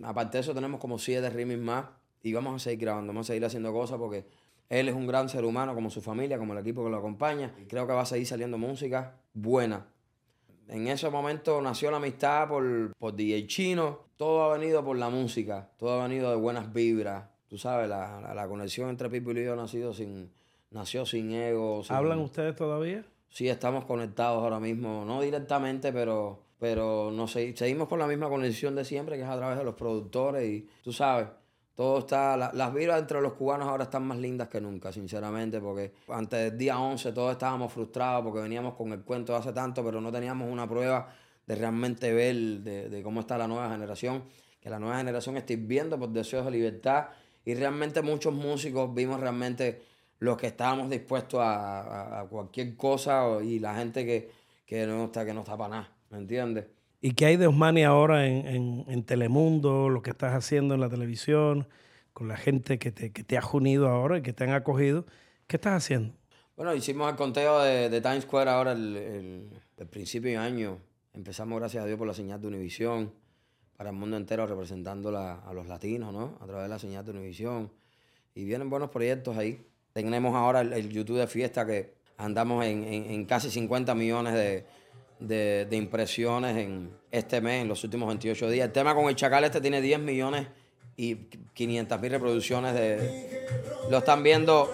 Aparte 0.03 0.38
de 0.38 0.43
eso, 0.43 0.55
tenemos 0.55 0.81
como 0.81 0.99
siete 0.99 1.29
remix 1.31 1.59
más 1.61 1.87
y 2.23 2.33
vamos 2.33 2.55
a 2.55 2.59
seguir 2.59 2.81
grabando, 2.81 3.09
vamos 3.09 3.26
a 3.26 3.29
seguir 3.33 3.45
haciendo 3.45 3.73
cosas 3.73 3.99
porque 3.99 4.26
él 4.71 4.88
es 4.88 4.95
un 4.95 5.07
gran 5.07 5.29
ser 5.29 5.45
humano, 5.45 5.75
como 5.75 5.91
su 5.91 6.00
familia, 6.00 6.38
como 6.38 6.53
el 6.55 6.59
equipo 6.61 6.83
que 6.85 6.91
lo 6.91 6.97
acompaña. 6.97 7.55
Creo 7.69 7.87
que 7.87 7.93
va 7.93 8.03
a 8.03 8.07
seguir 8.07 8.26
saliendo 8.26 8.57
música 8.59 9.21
buena. 9.35 9.87
En 10.68 10.88
ese 10.88 11.11
momento 11.11 11.61
nació 11.61 11.90
la 11.90 11.99
amistad 11.99 12.49
por, 12.49 12.92
por 12.99 13.14
DJ 13.14 13.47
Chino. 13.47 14.00
Todo 14.16 14.44
ha 14.44 14.56
venido 14.56 14.85
por 14.85 14.97
la 14.97 15.11
música, 15.11 15.71
todo 15.76 16.00
ha 16.00 16.09
venido 16.09 16.30
de 16.30 16.37
buenas 16.37 16.73
vibras. 16.73 17.26
Tú 17.49 17.59
sabes, 17.59 17.88
la, 17.88 18.33
la, 18.35 18.49
conexión 18.49 18.88
entre 18.88 19.11
Pitbull 19.11 19.38
y 19.38 19.44
yo 19.44 19.54
nacido 19.54 19.92
sin, 19.92 20.30
nació 20.71 21.04
sin 21.06 21.33
ego. 21.33 21.83
¿Hablan 21.88 22.21
ustedes 22.21 22.56
todavía? 22.56 23.04
Sí, 23.28 23.49
estamos 23.49 23.85
conectados 23.85 24.42
ahora 24.42 24.61
mismo, 24.61 25.04
no 25.04 25.21
directamente, 25.21 25.92
pero, 25.92 26.40
pero 26.59 27.11
no 27.12 27.26
seguimos 27.26 27.88
con 27.88 27.99
la 27.99 28.06
misma 28.06 28.28
conexión 28.28 28.75
de 28.75 28.85
siempre, 28.85 29.16
que 29.16 29.23
es 29.23 29.28
a 29.28 29.37
través 29.37 29.59
de 29.59 29.64
los 29.64 29.75
productores 29.75 30.49
y 30.49 30.68
tú 30.83 30.92
sabes, 30.92 31.28
todo 31.75 31.99
está, 32.00 32.37
las 32.37 32.73
vibras 32.73 33.00
entre 33.00 33.21
los 33.21 33.33
cubanos 33.33 33.66
ahora 33.69 33.85
están 33.85 34.07
más 34.07 34.19
lindas 34.19 34.49
que 34.49 34.61
nunca, 34.61 34.93
sinceramente, 34.93 35.61
porque 35.61 35.93
antes 36.09 36.50
del 36.50 36.59
día 36.59 36.78
11 36.78 37.12
todos 37.12 37.33
estábamos 37.33 37.73
frustrados 37.73 38.23
porque 38.23 38.40
veníamos 38.40 38.75
con 38.75 38.93
el 38.93 39.00
cuento 39.02 39.33
de 39.33 39.40
hace 39.40 39.52
tanto, 39.52 39.85
pero 39.85 40.00
no 40.00 40.12
teníamos 40.12 40.49
una 40.49 40.69
prueba 40.69 41.09
de 41.47 41.54
realmente 41.57 42.12
ver 42.12 42.37
de, 42.37 43.02
cómo 43.02 43.21
está 43.21 43.37
la 43.37 43.49
nueva 43.49 43.69
generación, 43.71 44.23
que 44.61 44.71
la 44.71 44.78
nueva 44.78 44.99
generación 44.99 45.37
está 45.37 45.54
viendo 45.59 45.99
por 45.99 46.11
deseos 46.11 46.45
de 46.45 46.52
libertad 46.52 47.09
y 47.45 47.54
realmente 47.54 48.02
muchos 48.02 48.33
músicos 48.33 48.95
vimos 48.95 49.19
realmente 49.19 49.83
los 50.21 50.37
que 50.37 50.47
estábamos 50.47 50.88
dispuestos 50.88 51.40
a, 51.43 52.25
cualquier 52.31 52.76
cosa 52.76 53.43
y 53.43 53.59
la 53.59 53.75
gente 53.75 54.07
que, 54.07 54.31
que, 54.64 54.87
no 54.87 55.07
está, 55.07 55.25
que 55.25 55.35
no 55.35 55.40
está 55.40 55.57
para 55.57 55.71
nada, 55.71 55.93
¿me 56.11 56.19
entiendes? 56.19 56.66
¿Y 57.06 57.12
qué 57.12 57.26
hay 57.26 57.37
de 57.37 57.46
Osmani 57.46 57.84
ahora 57.84 58.26
en, 58.26 59.04
Telemundo, 59.04 59.90
lo 59.90 60.00
que 60.00 60.08
estás 60.08 60.32
haciendo 60.32 60.73
en 60.73 60.80
la 60.80 60.88
televisión, 60.88 61.68
con 62.14 62.28
la 62.28 62.38
gente 62.38 62.78
que 62.78 62.92
te, 62.92 63.12
que 63.12 63.23
te 63.23 63.37
ha 63.37 63.42
unido 63.52 63.88
ahora 63.88 64.16
y 64.16 64.23
que 64.23 64.32
te 64.32 64.44
han 64.44 64.54
acogido? 64.54 65.04
¿Qué 65.46 65.56
estás 65.56 65.75
haciendo? 65.75 66.14
Bueno, 66.56 66.75
hicimos 66.75 67.11
el 67.11 67.16
conteo 67.16 67.61
de, 67.61 68.00
Times 68.00 68.23
Square 68.23 68.49
ahora 68.49 68.73
el, 68.73 69.50
principio 69.90 70.30
de 70.30 70.38
año. 70.38 70.78
Empezamos, 71.12 71.61
gracias 71.61 71.84
a 71.84 71.87
Dios, 71.87 71.99
por 71.99 72.06
la 72.06 72.14
señal 72.14 72.40
de 72.40 72.49
Univisión, 72.49 73.12
para 73.76 73.90
el 73.90 73.96
mundo 73.96 74.16
entero 74.16 74.46
representando 74.46 75.14
a 75.14 75.52
los 75.52 75.66
latinos, 75.66 76.11
¿no? 76.11 76.38
A 76.40 76.46
través 76.46 76.62
de 76.62 76.68
la 76.70 76.78
señal 76.78 77.04
de 77.04 77.11
Univisión. 77.11 77.70
Y 78.34 78.46
vienen 78.46 78.70
buenos 78.70 78.88
proyectos 78.88 79.37
ahí. 79.37 79.62
Tenemos 79.92 80.34
ahora 80.34 80.62
el, 80.62 80.88
YouTube 80.88 81.18
de 81.18 81.26
fiesta 81.26 81.66
que 81.66 81.96
andamos 82.16 82.64
en 82.64 83.26
casi 83.26 83.50
50 83.50 83.94
millones 83.94 84.32
de, 84.32 84.64
de, 85.26 85.69
impresiones 85.73 86.57
en 86.57 86.90
este 87.11 87.40
mes, 87.40 87.62
en 87.62 87.69
los 87.69 87.83
últimos 87.85 88.09
28 88.09 88.50
días. 88.50 88.66
El 88.66 88.73
tema 88.73 88.95
con 88.95 89.09
el 89.09 89.16
Chacal 89.16 89.45
este 89.45 89.61
tiene 89.61 89.81
10 89.81 90.00
millones 90.00 90.47
y 90.97 91.16
500 91.54 92.00
mil 92.00 92.11
reproducciones. 92.11 92.75
De, 92.75 93.47
lo 93.90 93.99
están 93.99 94.23
viendo 94.23 94.73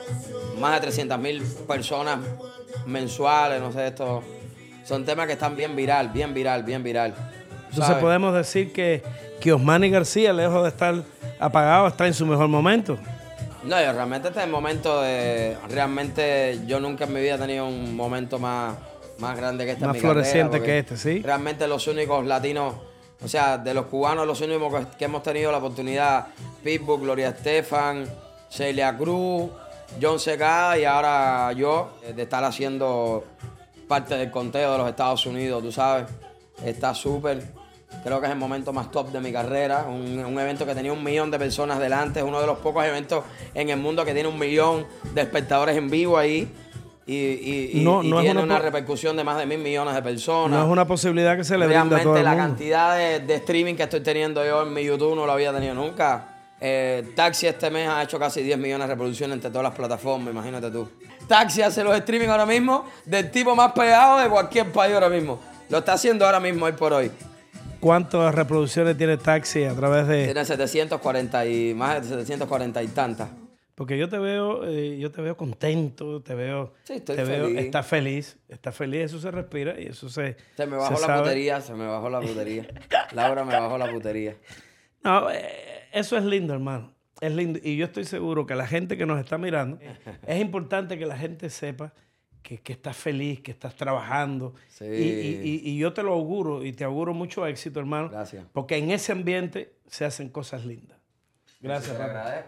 más 0.58 0.74
de 0.74 0.80
300 0.80 1.18
mil 1.18 1.42
personas 1.66 2.18
mensuales, 2.86 3.60
no 3.60 3.72
sé, 3.72 3.88
esto. 3.88 4.22
Son 4.84 5.04
temas 5.04 5.26
que 5.26 5.34
están 5.34 5.56
bien 5.56 5.76
viral, 5.76 6.08
bien 6.08 6.34
viral, 6.34 6.62
bien 6.62 6.82
viral. 6.82 7.14
Entonces 7.70 7.96
podemos 7.96 8.34
decir 8.34 8.72
que, 8.72 9.02
que 9.40 9.52
Osmani 9.52 9.90
García, 9.90 10.32
lejos 10.32 10.62
de 10.62 10.68
estar 10.70 11.02
apagado, 11.38 11.86
está 11.86 12.06
en 12.06 12.14
su 12.14 12.26
mejor 12.26 12.48
momento. 12.48 12.98
No, 13.62 13.80
yo 13.80 13.92
realmente 13.92 14.28
este 14.28 14.40
es 14.40 14.46
el 14.46 14.50
momento 14.50 15.02
de... 15.02 15.56
Realmente 15.68 16.60
yo 16.66 16.80
nunca 16.80 17.04
en 17.04 17.12
mi 17.12 17.20
vida 17.20 17.34
he 17.34 17.38
tenido 17.38 17.66
un 17.66 17.94
momento 17.94 18.38
más 18.38 18.74
más 19.20 19.36
grande 19.36 19.64
que 19.64 19.72
este. 19.72 19.86
Más 19.86 19.98
floreciente 19.98 20.62
que 20.62 20.78
este, 20.78 20.96
sí. 20.96 21.20
Realmente 21.22 21.68
los 21.68 21.86
únicos 21.86 22.26
latinos, 22.26 22.74
o 23.22 23.28
sea, 23.28 23.58
de 23.58 23.74
los 23.74 23.86
cubanos, 23.86 24.26
los 24.26 24.40
únicos 24.40 24.86
que, 24.98 25.04
hemos 25.04 25.22
tenido 25.22 25.52
la 25.52 25.58
oportunidad, 25.58 26.28
Pitbull, 26.64 27.00
Gloria 27.00 27.28
Estefan, 27.28 28.06
Celia 28.48 28.96
Cruz, 28.96 29.50
John 30.00 30.18
Seca 30.18 30.78
y 30.78 30.84
ahora 30.84 31.52
yo, 31.52 31.98
eh, 32.02 32.12
de 32.12 32.22
estar 32.22 32.42
haciendo 32.42 33.24
parte 33.86 34.16
del 34.16 34.30
conteo 34.30 34.72
de 34.72 34.78
los 34.78 34.88
Estados 34.88 35.26
Unidos, 35.26 35.62
tú 35.62 35.72
sabes. 35.72 36.06
Está 36.64 36.94
súper. 36.94 37.60
Creo 38.04 38.20
que 38.20 38.26
es 38.26 38.32
el 38.32 38.38
momento 38.38 38.72
más 38.72 38.90
top 38.90 39.10
de 39.10 39.20
mi 39.20 39.32
carrera. 39.32 39.86
Un, 39.88 40.24
un, 40.24 40.38
evento 40.38 40.64
que 40.64 40.74
tenía 40.74 40.92
un 40.92 41.02
millón 41.02 41.30
de 41.30 41.38
personas 41.38 41.78
delante. 41.80 42.20
Es 42.20 42.24
uno 42.24 42.40
de 42.40 42.46
los 42.46 42.58
pocos 42.58 42.84
eventos 42.84 43.24
en 43.54 43.70
el 43.70 43.78
mundo 43.78 44.04
que 44.04 44.12
tiene 44.12 44.28
un 44.28 44.38
millón 44.38 44.86
de 45.12 45.22
espectadores 45.22 45.76
en 45.76 45.90
vivo 45.90 46.16
ahí 46.16 46.48
y, 47.12 47.80
no, 47.82 48.02
tiene 48.20 48.42
una, 48.42 48.58
repercusión 48.58 49.16
de 49.16 49.24
más 49.24 49.38
de 49.38 49.46
mil 49.46 49.58
millones 49.58 49.94
de 49.94 50.02
personas. 50.02 50.58
No 50.58 50.64
es 50.64 50.70
una 50.70 50.86
posibilidad 50.86 51.36
que 51.36 51.44
se 51.44 51.58
le 51.58 51.66
brinda 51.66 51.96
a 51.96 52.02
todo 52.02 52.16
el 52.16 52.24
la 52.24 52.36
cantidad 52.36 52.96
de, 52.96 53.34
streaming 53.34 53.74
que 53.74 53.84
estoy 53.84 54.00
teniendo 54.00 54.44
yo 54.44 54.62
en 54.62 54.72
mi 54.72 54.84
YouTube 54.84 55.16
no 55.16 55.26
lo 55.26 55.32
había 55.32 55.52
tenido 55.52 55.74
nunca. 55.74 56.36
Eh, 56.60 57.12
Taxi 57.16 57.46
este 57.46 57.70
mes 57.70 57.88
ha 57.88 58.02
hecho 58.02 58.18
casi 58.18 58.42
10 58.42 58.58
millones 58.58 58.86
de 58.86 58.94
reproducciones 58.94 59.34
entre 59.34 59.50
todas 59.50 59.64
las 59.64 59.74
plataformas, 59.74 60.32
imagínate 60.32 60.70
tú. 60.70 60.88
Taxi 61.26 61.62
hace 61.62 61.82
los 61.82 61.96
streaming 61.96 62.28
ahora 62.28 62.46
mismo 62.46 62.84
del 63.04 63.30
tipo 63.30 63.56
más 63.56 63.72
pegado 63.72 64.18
de 64.18 64.28
cualquier 64.28 64.70
país 64.70 64.94
ahora 64.94 65.08
mismo. 65.08 65.40
Lo 65.68 65.78
está 65.78 65.94
haciendo 65.94 66.26
ahora 66.26 66.38
mismo, 66.38 66.66
hoy 66.66 66.72
por 66.72 66.92
hoy. 66.92 67.10
¿Cuántas 67.80 68.34
reproducciones 68.34 68.96
tiene 68.98 69.16
Taxi 69.16 69.64
a 69.64 69.74
través 69.74 70.06
de...? 70.06 70.26
Tiene 70.26 70.44
740 70.44 71.46
y 71.46 71.72
más 71.74 72.02
de 72.02 72.08
740 72.08 72.82
y 72.82 72.88
tantas. 72.88 73.28
Porque 73.80 73.96
yo 73.96 74.10
te 74.10 74.18
veo, 74.18 74.68
eh, 74.68 74.98
yo 74.98 75.10
te 75.10 75.22
veo 75.22 75.38
contento, 75.38 76.20
te 76.20 76.34
veo, 76.34 76.74
sí, 76.82 76.92
estoy 76.96 77.16
te 77.16 77.24
feliz. 77.24 77.54
veo, 77.54 77.58
estás 77.64 77.86
feliz, 77.86 78.38
estás 78.46 78.76
feliz, 78.76 79.04
eso 79.04 79.18
se 79.18 79.30
respira 79.30 79.80
y 79.80 79.86
eso 79.86 80.10
se. 80.10 80.36
Se 80.54 80.66
me 80.66 80.76
bajó 80.76 81.00
la 81.00 81.18
putería, 81.18 81.62
se 81.62 81.72
me 81.72 81.86
bajó 81.86 82.10
la 82.10 82.20
putería. 82.20 82.66
Laura 83.12 83.42
me 83.42 83.58
bajó 83.58 83.78
la 83.78 83.90
putería. 83.90 84.36
No, 85.02 85.30
eh, 85.30 85.88
eso 85.92 86.18
es 86.18 86.24
lindo, 86.26 86.52
hermano. 86.52 86.92
Es 87.22 87.32
lindo. 87.34 87.58
Y 87.62 87.78
yo 87.78 87.86
estoy 87.86 88.04
seguro 88.04 88.44
que 88.44 88.54
la 88.54 88.66
gente 88.66 88.98
que 88.98 89.06
nos 89.06 89.18
está 89.18 89.38
mirando, 89.38 89.78
es 90.26 90.40
importante 90.42 90.98
que 90.98 91.06
la 91.06 91.16
gente 91.16 91.48
sepa 91.48 91.94
que, 92.42 92.58
que 92.58 92.74
estás 92.74 92.98
feliz, 92.98 93.40
que 93.40 93.50
estás 93.50 93.76
trabajando. 93.76 94.56
Sí. 94.68 94.84
Y, 94.84 95.70
y, 95.70 95.78
yo 95.78 95.94
te 95.94 96.02
lo 96.02 96.12
auguro 96.12 96.66
y 96.66 96.74
te 96.74 96.84
auguro 96.84 97.14
mucho 97.14 97.46
éxito, 97.46 97.80
hermano. 97.80 98.10
Gracias. 98.10 98.44
Porque 98.52 98.76
en 98.76 98.90
ese 98.90 99.12
ambiente 99.12 99.72
se 99.86 100.04
hacen 100.04 100.28
cosas 100.28 100.66
lindas. 100.66 100.98
Gracias, 101.62 101.96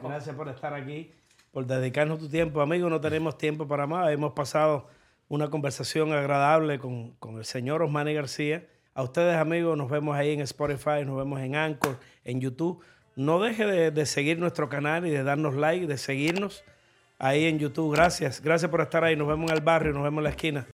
Gracias 0.02 0.36
por 0.36 0.50
estar 0.50 0.74
aquí 0.74 1.10
por 1.52 1.66
dedicarnos 1.66 2.18
tu 2.18 2.28
tiempo. 2.28 2.60
Amigos, 2.60 2.90
no 2.90 3.00
tenemos 3.00 3.38
tiempo 3.38 3.68
para 3.68 3.86
más. 3.86 4.10
Hemos 4.10 4.32
pasado 4.32 4.88
una 5.28 5.50
conversación 5.50 6.12
agradable 6.12 6.78
con, 6.78 7.14
el 7.38 7.44
señor 7.44 7.82
Osmani 7.82 8.14
García. 8.14 8.66
A 8.94 9.02
ustedes, 9.02 9.36
amigos, 9.36 9.76
nos 9.76 9.90
vemos 9.90 10.16
ahí 10.16 10.32
en 10.32 10.40
Spotify, 10.40 11.04
nos 11.06 11.16
vemos 11.16 11.40
en 11.40 11.54
Anchor, 11.54 11.98
en 12.24 12.40
YouTube. 12.40 12.82
No 13.14 13.38
deje 13.40 13.66
de, 13.66 13.90
de 13.90 14.06
seguir 14.06 14.38
nuestro 14.38 14.68
canal 14.68 15.06
y 15.06 15.10
de 15.10 15.22
darnos 15.22 15.54
like, 15.54 15.86
de 15.86 15.98
seguirnos 15.98 16.64
ahí 17.18 17.44
en 17.44 17.58
YouTube. 17.58 17.94
Gracias. 17.94 18.40
Gracias 18.42 18.70
por 18.70 18.80
estar 18.80 19.04
ahí. 19.04 19.14
Nos 19.14 19.28
vemos 19.28 19.50
en 19.50 19.56
el 19.56 19.62
barrio, 19.62 19.92
nos 19.92 20.02
vemos 20.02 20.18
en 20.20 20.24
la 20.24 20.30
esquina. 20.30 20.66